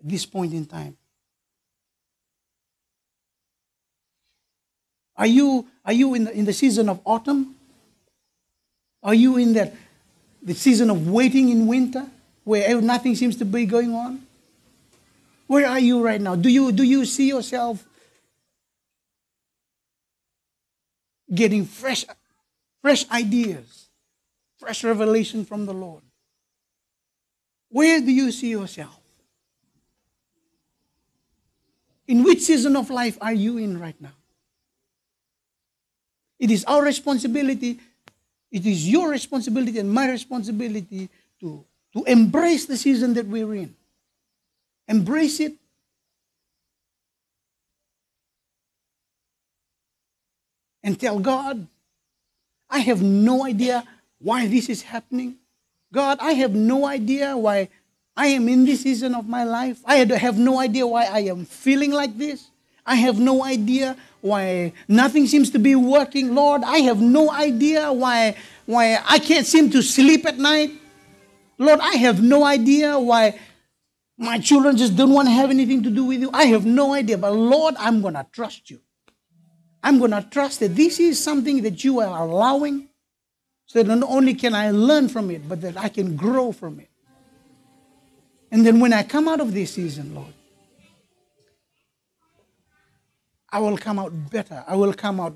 at 0.00 0.08
this 0.08 0.26
point 0.26 0.52
in 0.52 0.66
time? 0.66 0.96
Are 5.16 5.28
you, 5.28 5.68
are 5.84 5.92
you 5.92 6.14
in, 6.14 6.24
the, 6.24 6.32
in 6.32 6.44
the 6.44 6.52
season 6.52 6.88
of 6.88 7.00
autumn? 7.04 7.54
Are 9.04 9.14
you 9.14 9.36
in 9.36 9.52
that, 9.52 9.72
the 10.42 10.54
season 10.54 10.90
of 10.90 11.08
waiting 11.08 11.50
in 11.50 11.68
winter 11.68 12.04
where 12.42 12.80
nothing 12.80 13.14
seems 13.14 13.36
to 13.36 13.44
be 13.44 13.64
going 13.64 13.94
on? 13.94 14.26
Where 15.46 15.68
are 15.68 15.78
you 15.78 16.04
right 16.04 16.20
now? 16.20 16.34
Do 16.34 16.48
you, 16.48 16.72
do 16.72 16.82
you 16.82 17.04
see 17.04 17.28
yourself 17.28 17.86
getting 21.32 21.64
fresh, 21.64 22.04
fresh 22.82 23.08
ideas, 23.10 23.88
fresh 24.58 24.84
revelation 24.84 25.44
from 25.44 25.66
the 25.66 25.74
Lord? 25.74 26.02
Where 27.68 28.00
do 28.00 28.10
you 28.10 28.32
see 28.32 28.50
yourself? 28.50 28.98
In 32.06 32.22
which 32.22 32.42
season 32.42 32.76
of 32.76 32.88
life 32.88 33.18
are 33.20 33.32
you 33.32 33.58
in 33.58 33.78
right 33.80 34.00
now? 34.00 34.14
It 36.38 36.50
is 36.50 36.64
our 36.64 36.82
responsibility, 36.82 37.80
it 38.52 38.64
is 38.64 38.88
your 38.88 39.10
responsibility 39.10 39.78
and 39.78 39.90
my 39.90 40.08
responsibility 40.08 41.08
to, 41.40 41.64
to 41.92 42.04
embrace 42.04 42.66
the 42.66 42.76
season 42.76 43.14
that 43.14 43.26
we're 43.26 43.54
in. 43.54 43.74
Embrace 44.86 45.40
it. 45.40 45.54
And 50.86 50.98
tell 51.00 51.18
God, 51.18 51.66
I 52.70 52.78
have 52.78 53.02
no 53.02 53.44
idea 53.44 53.82
why 54.20 54.46
this 54.46 54.68
is 54.68 54.82
happening. 54.82 55.34
God, 55.92 56.18
I 56.20 56.32
have 56.34 56.54
no 56.54 56.86
idea 56.86 57.36
why 57.36 57.70
I 58.16 58.28
am 58.28 58.48
in 58.48 58.64
this 58.64 58.82
season 58.82 59.16
of 59.16 59.28
my 59.28 59.42
life. 59.42 59.80
I 59.84 59.96
have 59.96 60.38
no 60.38 60.60
idea 60.60 60.86
why 60.86 61.06
I 61.06 61.20
am 61.26 61.44
feeling 61.44 61.90
like 61.90 62.16
this. 62.16 62.46
I 62.86 62.94
have 62.94 63.18
no 63.18 63.42
idea 63.42 63.96
why 64.20 64.72
nothing 64.86 65.26
seems 65.26 65.50
to 65.50 65.58
be 65.58 65.74
working. 65.74 66.36
Lord, 66.36 66.62
I 66.62 66.78
have 66.78 67.00
no 67.00 67.32
idea 67.32 67.92
why, 67.92 68.36
why 68.64 69.02
I 69.04 69.18
can't 69.18 69.44
seem 69.44 69.70
to 69.70 69.82
sleep 69.82 70.24
at 70.24 70.38
night. 70.38 70.70
Lord, 71.58 71.80
I 71.80 71.96
have 71.96 72.22
no 72.22 72.44
idea 72.44 72.96
why 72.96 73.36
my 74.16 74.38
children 74.38 74.76
just 74.76 74.94
don't 74.94 75.12
want 75.12 75.26
to 75.26 75.32
have 75.32 75.50
anything 75.50 75.82
to 75.82 75.90
do 75.90 76.04
with 76.04 76.20
you. 76.20 76.30
I 76.32 76.44
have 76.44 76.64
no 76.64 76.94
idea. 76.94 77.18
But 77.18 77.32
Lord, 77.32 77.74
I'm 77.76 78.00
going 78.02 78.14
to 78.14 78.24
trust 78.30 78.70
you. 78.70 78.78
I'm 79.86 80.00
going 80.00 80.10
to 80.10 80.26
trust 80.28 80.58
that 80.60 80.74
this 80.74 80.98
is 80.98 81.22
something 81.22 81.62
that 81.62 81.84
you 81.84 82.00
are 82.00 82.26
allowing 82.26 82.88
so 83.66 83.80
that 83.80 83.86
not 83.86 84.10
only 84.10 84.34
can 84.34 84.52
I 84.52 84.72
learn 84.72 85.08
from 85.08 85.30
it, 85.30 85.48
but 85.48 85.60
that 85.60 85.76
I 85.76 85.88
can 85.88 86.16
grow 86.16 86.50
from 86.50 86.80
it. 86.80 86.90
And 88.50 88.66
then 88.66 88.80
when 88.80 88.92
I 88.92 89.04
come 89.04 89.28
out 89.28 89.38
of 89.38 89.54
this 89.54 89.74
season, 89.74 90.12
Lord, 90.12 90.34
I 93.48 93.60
will 93.60 93.78
come 93.78 94.00
out 94.00 94.12
better. 94.28 94.64
I 94.66 94.74
will 94.74 94.92
come 94.92 95.20
out 95.20 95.34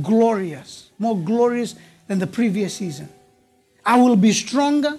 glorious, 0.00 0.90
more 1.00 1.18
glorious 1.18 1.74
than 2.06 2.20
the 2.20 2.28
previous 2.28 2.76
season. 2.76 3.08
I 3.84 4.00
will 4.00 4.14
be 4.14 4.32
stronger. 4.32 4.96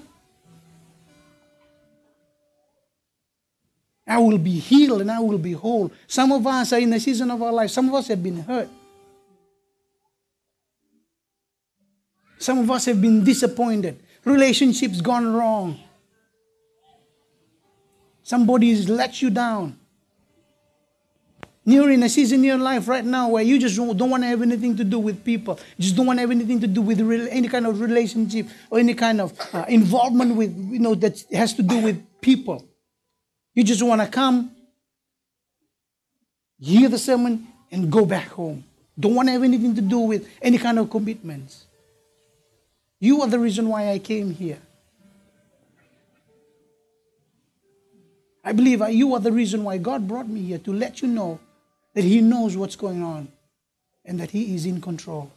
I 4.08 4.20
will 4.20 4.38
be 4.38 4.60
healed 4.60 5.02
and 5.02 5.12
I 5.12 5.20
will 5.20 5.38
be 5.38 5.54
whole. 5.54 5.92
Some 6.08 6.32
of 6.32 6.46
us 6.46 6.74
are 6.74 6.80
in 6.80 6.92
the 6.92 7.00
season 7.00 7.32
of 7.32 7.42
our 7.42 7.52
life, 7.52 7.72
some 7.72 7.88
of 7.90 7.96
us 7.96 8.08
have 8.08 8.22
been 8.22 8.42
hurt. 8.42 8.70
Some 12.38 12.60
of 12.60 12.70
us 12.70 12.86
have 12.86 13.02
been 13.02 13.24
disappointed. 13.24 14.04
Relationships 14.24 15.02
gone 15.02 15.34
wrong. 15.34 15.80
Somebody's 18.22 18.90
let 18.90 19.22
you 19.22 19.30
down. 19.30 19.80
You're 21.64 21.90
in 21.90 22.04
a 22.04 22.10
season 22.10 22.40
in 22.40 22.44
your 22.44 22.58
life 22.60 22.88
right 22.88 23.04
now 23.04 23.30
where 23.30 23.42
you 23.44 23.58
just 23.58 23.76
don't, 23.76 23.98
don't 23.98 24.12
want 24.12 24.22
to 24.22 24.28
have 24.28 24.44
anything 24.44 24.78
to 24.78 24.84
do 24.84 25.00
with 25.00 25.24
people. 25.24 25.60
Just 25.80 25.96
don't 25.96 26.06
want 26.06 26.18
to 26.18 26.22
have 26.22 26.30
anything 26.30 26.60
to 26.60 26.68
do 26.68 26.82
with 26.82 27.00
any 27.32 27.48
kind 27.48 27.66
of 27.66 27.82
relationship 27.82 28.48
or 28.70 28.78
any 28.78 28.94
kind 28.94 29.20
of 29.20 29.34
uh, 29.54 29.66
involvement 29.68 30.36
with, 30.36 30.56
you 30.56 30.78
know, 30.78 30.94
that 30.94 31.24
has 31.32 31.56
to 31.56 31.64
do 31.64 31.80
with 31.80 32.04
people. 32.22 32.64
You 33.56 33.64
just 33.64 33.82
want 33.82 34.02
to 34.02 34.08
come, 34.08 34.52
hear 36.60 36.90
the 36.90 36.98
sermon, 36.98 37.48
and 37.72 37.90
go 37.90 38.06
back 38.06 38.28
home. 38.28 38.66
Don't 39.00 39.16
want 39.16 39.30
to 39.30 39.32
have 39.32 39.44
anything 39.44 39.74
to 39.76 39.82
do 39.82 40.00
with 40.00 40.28
any 40.42 40.58
kind 40.58 40.78
of 40.78 40.90
commitments. 40.90 41.66
You 43.00 43.22
are 43.22 43.28
the 43.28 43.40
reason 43.40 43.70
why 43.70 43.92
I 43.92 44.00
came 44.00 44.32
here. 44.32 44.60
I 48.44 48.52
believe 48.52 48.88
you 48.90 49.14
are 49.16 49.20
the 49.20 49.32
reason 49.32 49.64
why 49.64 49.78
God 49.78 50.08
brought 50.08 50.28
me 50.28 50.42
here 50.42 50.60
to 50.60 50.74
let 50.74 51.02
you 51.02 51.08
know 51.08 51.40
that 51.94 52.04
He 52.04 52.22
knows 52.22 52.56
what's 52.56 52.76
going 52.76 53.02
on 53.02 53.30
and 54.04 54.20
that 54.20 54.32
He 54.32 54.54
is 54.54 54.66
in 54.66 54.82
control. 54.82 55.32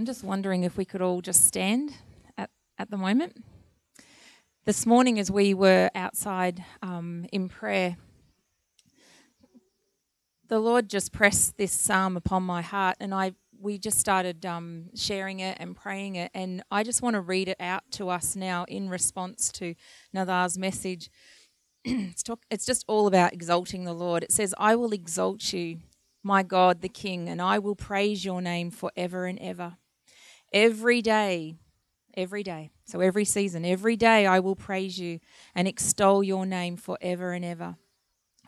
I'm 0.00 0.06
just 0.06 0.24
wondering 0.24 0.62
if 0.62 0.78
we 0.78 0.86
could 0.86 1.02
all 1.02 1.20
just 1.20 1.44
stand 1.44 1.92
at, 2.38 2.48
at 2.78 2.90
the 2.90 2.96
moment. 2.96 3.44
This 4.64 4.86
morning, 4.86 5.18
as 5.18 5.30
we 5.30 5.52
were 5.52 5.90
outside 5.94 6.64
um, 6.80 7.26
in 7.32 7.50
prayer, 7.50 7.98
the 10.48 10.58
Lord 10.58 10.88
just 10.88 11.12
pressed 11.12 11.58
this 11.58 11.72
psalm 11.72 12.16
upon 12.16 12.44
my 12.44 12.62
heart, 12.62 12.96
and 12.98 13.12
I 13.12 13.32
we 13.60 13.76
just 13.76 13.98
started 13.98 14.46
um, 14.46 14.88
sharing 14.94 15.40
it 15.40 15.58
and 15.60 15.76
praying 15.76 16.16
it, 16.16 16.30
and 16.32 16.62
I 16.70 16.82
just 16.82 17.02
want 17.02 17.12
to 17.12 17.20
read 17.20 17.48
it 17.48 17.58
out 17.60 17.82
to 17.90 18.08
us 18.08 18.34
now 18.34 18.64
in 18.68 18.88
response 18.88 19.52
to 19.52 19.74
Naca's 20.14 20.56
message. 20.56 21.10
it's, 21.84 22.22
talk, 22.22 22.40
it's 22.50 22.64
just 22.64 22.86
all 22.88 23.06
about 23.06 23.34
exalting 23.34 23.84
the 23.84 23.92
Lord. 23.92 24.22
It 24.22 24.32
says, 24.32 24.54
"I 24.56 24.76
will 24.76 24.94
exalt 24.94 25.52
you, 25.52 25.80
my 26.22 26.42
God, 26.42 26.80
the 26.80 26.88
King, 26.88 27.28
and 27.28 27.42
I 27.42 27.58
will 27.58 27.76
praise 27.76 28.24
your 28.24 28.40
name 28.40 28.70
forever 28.70 29.26
and 29.26 29.38
ever." 29.40 29.76
Every 30.52 31.00
day, 31.00 31.56
every 32.16 32.42
day. 32.42 32.70
So 32.84 33.00
every 33.00 33.24
season, 33.24 33.64
every 33.64 33.96
day 33.96 34.26
I 34.26 34.40
will 34.40 34.56
praise 34.56 34.98
you 34.98 35.20
and 35.54 35.68
extol 35.68 36.22
your 36.22 36.44
name 36.44 36.76
forever 36.76 37.32
and 37.32 37.44
ever. 37.44 37.76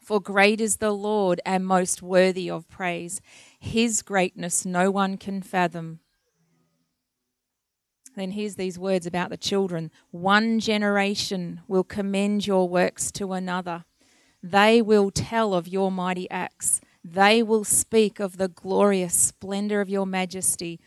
For 0.00 0.20
great 0.20 0.60
is 0.60 0.78
the 0.78 0.90
Lord 0.90 1.40
and 1.46 1.64
most 1.64 2.02
worthy 2.02 2.50
of 2.50 2.68
praise. 2.68 3.20
His 3.60 4.02
greatness 4.02 4.66
no 4.66 4.90
one 4.90 5.16
can 5.16 5.42
fathom. 5.42 6.00
Then 8.16 8.32
here's 8.32 8.56
these 8.56 8.78
words 8.78 9.06
about 9.06 9.30
the 9.30 9.36
children 9.36 9.90
One 10.10 10.58
generation 10.58 11.60
will 11.68 11.84
commend 11.84 12.46
your 12.46 12.68
works 12.68 13.12
to 13.12 13.32
another. 13.32 13.84
They 14.42 14.82
will 14.82 15.12
tell 15.12 15.54
of 15.54 15.68
your 15.68 15.92
mighty 15.92 16.28
acts. 16.30 16.80
They 17.04 17.42
will 17.42 17.64
speak 17.64 18.18
of 18.20 18.36
the 18.36 18.48
glorious 18.48 19.14
splendor 19.14 19.80
of 19.80 19.88
your 19.88 20.06
majesty 20.06 20.80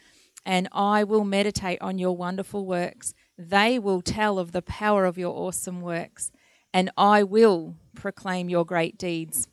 and 0.45 0.67
I 0.71 1.03
will 1.03 1.23
meditate 1.23 1.81
on 1.81 1.97
your 1.97 2.15
wonderful 2.15 2.65
works. 2.65 3.13
They 3.37 3.79
will 3.79 4.01
tell 4.01 4.37
of 4.37 4.51
the 4.51 4.61
power 4.61 5.05
of 5.05 5.17
your 5.17 5.35
awesome 5.35 5.81
works, 5.81 6.31
and 6.73 6.91
I 6.97 7.23
will 7.23 7.75
proclaim 7.95 8.49
your 8.49 8.65
great 8.65 8.97
deeds. 8.97 9.47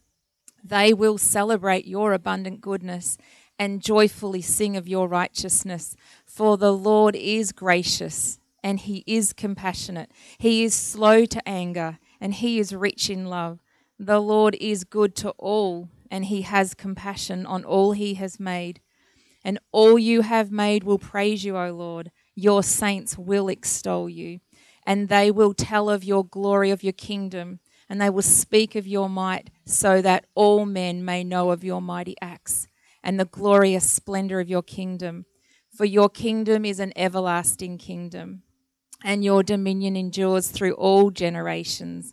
They 0.62 0.92
will 0.92 1.18
celebrate 1.18 1.86
your 1.86 2.12
abundant 2.12 2.60
goodness 2.60 3.18
and 3.58 3.82
joyfully 3.82 4.42
sing 4.42 4.76
of 4.76 4.88
your 4.88 5.08
righteousness. 5.08 5.96
For 6.24 6.56
the 6.56 6.72
Lord 6.72 7.16
is 7.16 7.52
gracious 7.52 8.38
and 8.62 8.78
he 8.78 9.02
is 9.06 9.32
compassionate. 9.32 10.10
He 10.38 10.64
is 10.64 10.74
slow 10.74 11.24
to 11.26 11.48
anger 11.48 11.98
and 12.20 12.34
he 12.34 12.58
is 12.58 12.74
rich 12.74 13.10
in 13.10 13.26
love. 13.26 13.60
The 13.98 14.20
Lord 14.20 14.56
is 14.60 14.84
good 14.84 15.14
to 15.16 15.30
all 15.30 15.88
and 16.10 16.26
he 16.26 16.42
has 16.42 16.74
compassion 16.74 17.46
on 17.46 17.64
all 17.64 17.92
he 17.92 18.14
has 18.14 18.38
made 18.38 18.80
and 19.44 19.58
all 19.72 19.98
you 19.98 20.22
have 20.22 20.50
made 20.50 20.84
will 20.84 20.98
praise 20.98 21.44
you, 21.44 21.56
O 21.56 21.72
Lord. 21.72 22.10
Your 22.34 22.62
saints 22.62 23.18
will 23.18 23.48
extol 23.48 24.08
you, 24.08 24.40
and 24.86 25.08
they 25.08 25.30
will 25.30 25.54
tell 25.54 25.90
of 25.90 26.04
your 26.04 26.24
glory 26.24 26.70
of 26.70 26.82
your 26.82 26.92
kingdom, 26.92 27.60
and 27.88 28.00
they 28.00 28.10
will 28.10 28.22
speak 28.22 28.74
of 28.74 28.86
your 28.86 29.08
might, 29.08 29.50
so 29.66 30.00
that 30.00 30.26
all 30.34 30.64
men 30.64 31.04
may 31.04 31.24
know 31.24 31.50
of 31.50 31.64
your 31.64 31.82
mighty 31.82 32.16
acts 32.20 32.66
and 33.02 33.18
the 33.18 33.24
glorious 33.24 33.90
splendor 33.90 34.40
of 34.40 34.48
your 34.48 34.62
kingdom. 34.62 35.26
For 35.76 35.84
your 35.84 36.08
kingdom 36.08 36.64
is 36.64 36.78
an 36.80 36.92
everlasting 36.96 37.78
kingdom, 37.78 38.42
and 39.02 39.24
your 39.24 39.42
dominion 39.42 39.96
endures 39.96 40.48
through 40.48 40.74
all 40.74 41.10
generations. 41.10 42.12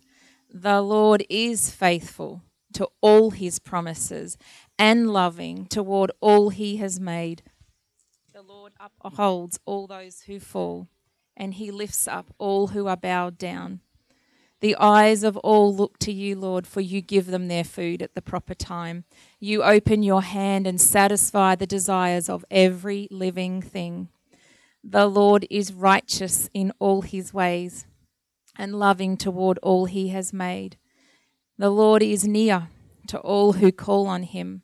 The 0.52 0.80
Lord 0.80 1.24
is 1.28 1.70
faithful 1.70 2.42
to 2.72 2.88
all 3.00 3.30
his 3.30 3.58
promises 3.58 4.36
and 4.80 5.12
loving 5.12 5.66
toward 5.66 6.10
all 6.22 6.48
he 6.48 6.78
has 6.78 6.98
made. 6.98 7.42
The 8.32 8.40
Lord 8.40 8.72
upholds 9.02 9.60
all 9.66 9.86
those 9.86 10.22
who 10.22 10.40
fall, 10.40 10.88
and 11.36 11.52
he 11.52 11.70
lifts 11.70 12.08
up 12.08 12.32
all 12.38 12.68
who 12.68 12.86
are 12.86 12.96
bowed 12.96 13.36
down. 13.36 13.80
The 14.60 14.74
eyes 14.76 15.22
of 15.22 15.36
all 15.38 15.74
look 15.74 15.98
to 15.98 16.12
you, 16.12 16.34
Lord, 16.34 16.66
for 16.66 16.80
you 16.80 17.02
give 17.02 17.26
them 17.26 17.48
their 17.48 17.62
food 17.62 18.00
at 18.00 18.14
the 18.14 18.22
proper 18.22 18.54
time. 18.54 19.04
You 19.38 19.62
open 19.62 20.02
your 20.02 20.22
hand 20.22 20.66
and 20.66 20.80
satisfy 20.80 21.56
the 21.56 21.66
desires 21.66 22.30
of 22.30 22.46
every 22.50 23.06
living 23.10 23.60
thing. 23.60 24.08
The 24.82 25.06
Lord 25.06 25.46
is 25.50 25.74
righteous 25.74 26.48
in 26.54 26.72
all 26.78 27.02
his 27.02 27.34
ways 27.34 27.84
and 28.56 28.78
loving 28.78 29.18
toward 29.18 29.58
all 29.58 29.84
he 29.84 30.08
has 30.08 30.32
made. 30.32 30.78
The 31.58 31.70
Lord 31.70 32.02
is 32.02 32.26
near 32.26 32.68
to 33.08 33.18
all 33.18 33.54
who 33.54 33.72
call 33.72 34.06
on 34.06 34.22
him, 34.22 34.62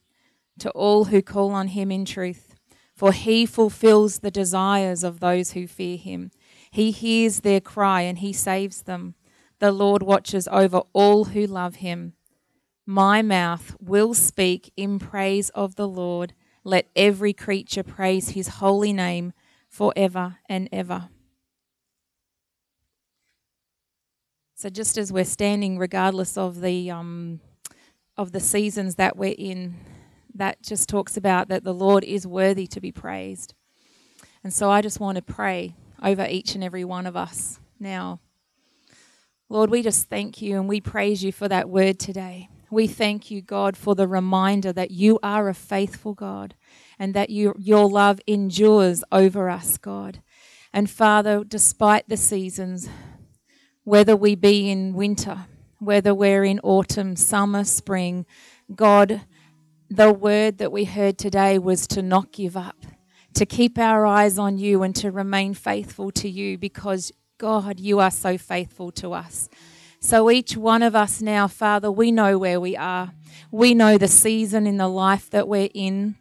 to 0.59 0.71
all 0.71 1.07
who 1.07 1.23
call 1.23 1.51
on 1.51 1.69
him 1.69 1.91
in 1.91 2.05
truth, 2.05 2.55
for 2.95 3.13
he 3.13 3.47
fulfills 3.47 4.19
the 4.19 4.31
desires 4.31 5.05
of 5.05 5.21
those 5.21 5.53
who 5.53 5.67
fear 5.67 5.97
him. 5.97 6.31
He 6.71 6.91
hears 6.91 7.41
their 7.41 7.61
cry 7.61 8.03
and 8.03 8.19
he 8.19 8.33
saves 8.33 8.83
them. 8.83 9.15
The 9.59 9.73
Lord 9.73 10.03
watches 10.03 10.49
over 10.49 10.83
all 10.93 11.27
who 11.27 11.47
love 11.47 11.77
him. 11.77 12.15
My 12.85 13.23
mouth 13.23 13.77
will 13.81 14.15
speak 14.15 14.73
in 14.77 14.99
praise 14.99 15.51
of 15.51 15.75
the 15.75 15.89
Lord. 15.89 16.35
Let 16.65 16.89
every 16.95 17.33
creature 17.33 17.83
praise 17.83 18.31
his 18.31 18.49
holy 18.49 18.93
name 18.93 19.33
forever 19.69 20.37
and 20.49 20.69
ever. 20.73 21.09
So, 24.55 24.71
just 24.71 24.97
as 24.97 25.13
we're 25.13 25.25
standing, 25.25 25.79
regardless 25.79 26.39
of 26.39 26.61
the 26.61 26.91
um, 26.91 27.41
of 28.17 28.33
the 28.33 28.41
seasons 28.41 28.95
that 28.95 29.17
we're 29.17 29.35
in, 29.37 29.75
that 30.37 30.63
just 30.63 30.89
talks 30.89 31.17
about 31.17 31.49
that 31.49 31.65
the 31.65 31.75
Lord 31.75 32.05
is 32.05 32.27
worthy 32.27 32.67
to 32.69 32.81
be 32.81 32.93
praised. 32.93 33.55
And 34.45 34.53
so, 34.53 34.71
I 34.71 34.81
just 34.81 35.01
want 35.01 35.17
to 35.17 35.23
pray 35.23 35.75
over 36.03 36.27
each 36.29 36.55
and 36.55 36.63
every 36.63 36.85
one 36.85 37.07
of 37.07 37.17
us 37.17 37.59
now. 37.81 38.21
Lord, 39.49 39.71
we 39.71 39.83
just 39.83 40.09
thank 40.09 40.43
you 40.43 40.57
and 40.57 40.69
we 40.69 40.81
praise 40.81 41.23
you 41.23 41.33
for 41.33 41.49
that 41.49 41.69
word 41.69 41.99
today. 41.99 42.49
We 42.71 42.89
thank 42.89 43.31
you, 43.31 43.41
God, 43.41 43.77
for 43.77 43.95
the 43.95 44.09
reminder 44.09 44.73
that 44.73 44.91
you 44.91 45.21
are 45.23 45.49
a 45.49 45.55
faithful 45.55 46.15
God 46.15 46.57
and 46.99 47.15
that 47.15 47.31
you, 47.31 47.55
your 47.59 47.89
love 47.89 48.21
endures 48.27 49.05
over 49.13 49.49
us, 49.49 49.79
God. 49.79 50.21
And 50.73 50.91
Father, 50.91 51.45
despite 51.45 52.09
the 52.09 52.17
seasons, 52.17 52.89
whether 53.85 54.17
we 54.17 54.35
be 54.35 54.69
in 54.69 54.95
winter, 54.95 55.47
whether 55.79 56.13
we're 56.13 56.45
in 56.45 56.59
autumn, 56.61 57.15
summer, 57.15 57.63
spring, 57.63 58.27
God, 58.75 59.23
the 59.89 60.13
word 60.13 60.59
that 60.59 60.73
we 60.73 60.85
heard 60.85 61.19
today 61.19 61.59
was 61.59 61.87
to 61.89 62.03
not 62.03 62.33
give 62.33 62.57
up, 62.57 62.87
to 63.35 63.47
keep 63.47 63.79
our 63.79 64.07
eyes 64.07 64.39
on 64.39 64.59
you 64.59 64.83
and 64.83 64.95
to 64.97 65.11
remain 65.11 65.55
faithful 65.55 66.11
to 66.13 66.29
you 66.29 66.59
because 66.59 67.13
God, 67.39 67.79
you 67.79 68.01
are 68.01 68.11
so 68.11 68.39
faithful 68.39 68.91
to 68.93 69.13
us. 69.13 69.49
So 70.01 70.31
each 70.31 70.57
one 70.57 70.83
of 70.83 70.95
us 70.95 71.21
now, 71.21 71.49
Father, 71.49 71.91
we 71.91 72.11
know 72.11 72.39
where 72.39 72.61
we 72.61 72.77
are. 72.77 73.13
We 73.51 73.75
know 73.75 73.99
the 73.99 74.09
season 74.09 74.67
in 74.67 74.77
the 74.77 74.89
life 74.89 75.31
that 75.31 75.49
we're 75.49 75.69
in. 75.75 76.17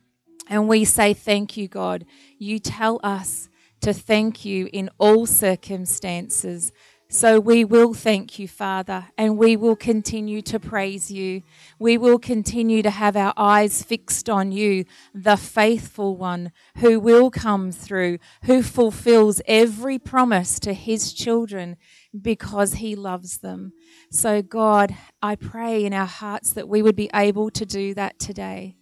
And 0.47 0.67
we 0.67 0.85
say, 0.85 1.13
Thank 1.13 1.57
you, 1.57 1.67
God. 1.67 2.05
You 2.37 2.59
tell 2.59 2.99
us 3.03 3.49
to 3.81 3.93
thank 3.93 4.45
you 4.45 4.69
in 4.73 4.89
all 4.97 5.25
circumstances. 5.25 6.71
So 7.15 7.39
we 7.39 7.63
will 7.63 7.93
thank 7.93 8.39
you, 8.39 8.47
Father, 8.49 9.05
and 9.17 9.37
we 9.37 9.55
will 9.55 9.77
continue 9.77 10.41
to 10.41 10.59
praise 10.59 11.09
you. 11.09 11.43
We 11.79 11.97
will 11.97 12.19
continue 12.19 12.83
to 12.83 12.89
have 12.89 13.15
our 13.15 13.31
eyes 13.37 13.81
fixed 13.81 14.29
on 14.29 14.51
you, 14.51 14.83
the 15.13 15.37
faithful 15.37 16.17
one 16.17 16.51
who 16.79 16.99
will 16.99 17.31
come 17.31 17.71
through, 17.71 18.17
who 18.43 18.61
fulfills 18.61 19.41
every 19.47 19.97
promise 19.97 20.59
to 20.59 20.73
his 20.73 21.13
children 21.13 21.77
because 22.21 22.73
he 22.73 22.97
loves 22.97 23.37
them. 23.37 23.71
So, 24.11 24.41
God, 24.41 24.93
I 25.21 25.37
pray 25.37 25.85
in 25.85 25.93
our 25.93 26.05
hearts 26.05 26.51
that 26.51 26.67
we 26.67 26.81
would 26.81 26.97
be 26.97 27.09
able 27.15 27.49
to 27.51 27.65
do 27.65 27.93
that 27.93 28.19
today, 28.19 28.75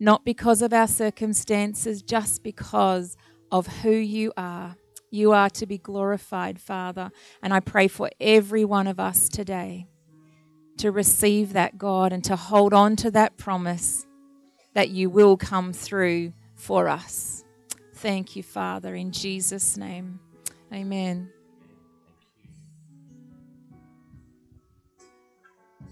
not 0.00 0.24
because 0.24 0.60
of 0.60 0.72
our 0.72 0.88
circumstances, 0.88 2.02
just 2.02 2.42
because 2.42 3.16
of 3.52 3.68
who 3.68 3.92
you 3.92 4.32
are. 4.36 4.74
You 5.10 5.32
are 5.32 5.50
to 5.50 5.66
be 5.66 5.78
glorified, 5.78 6.60
Father. 6.60 7.10
And 7.42 7.54
I 7.54 7.60
pray 7.60 7.88
for 7.88 8.10
every 8.20 8.64
one 8.64 8.86
of 8.86 8.98
us 9.00 9.28
today 9.28 9.86
to 10.78 10.90
receive 10.90 11.52
that, 11.54 11.78
God, 11.78 12.12
and 12.12 12.22
to 12.24 12.36
hold 12.36 12.74
on 12.74 12.96
to 12.96 13.10
that 13.12 13.36
promise 13.36 14.06
that 14.74 14.90
you 14.90 15.08
will 15.08 15.36
come 15.36 15.72
through 15.72 16.32
for 16.54 16.88
us. 16.88 17.44
Thank 17.94 18.36
you, 18.36 18.42
Father, 18.42 18.94
in 18.94 19.10
Jesus' 19.10 19.76
name. 19.76 20.20
Amen. 20.72 21.30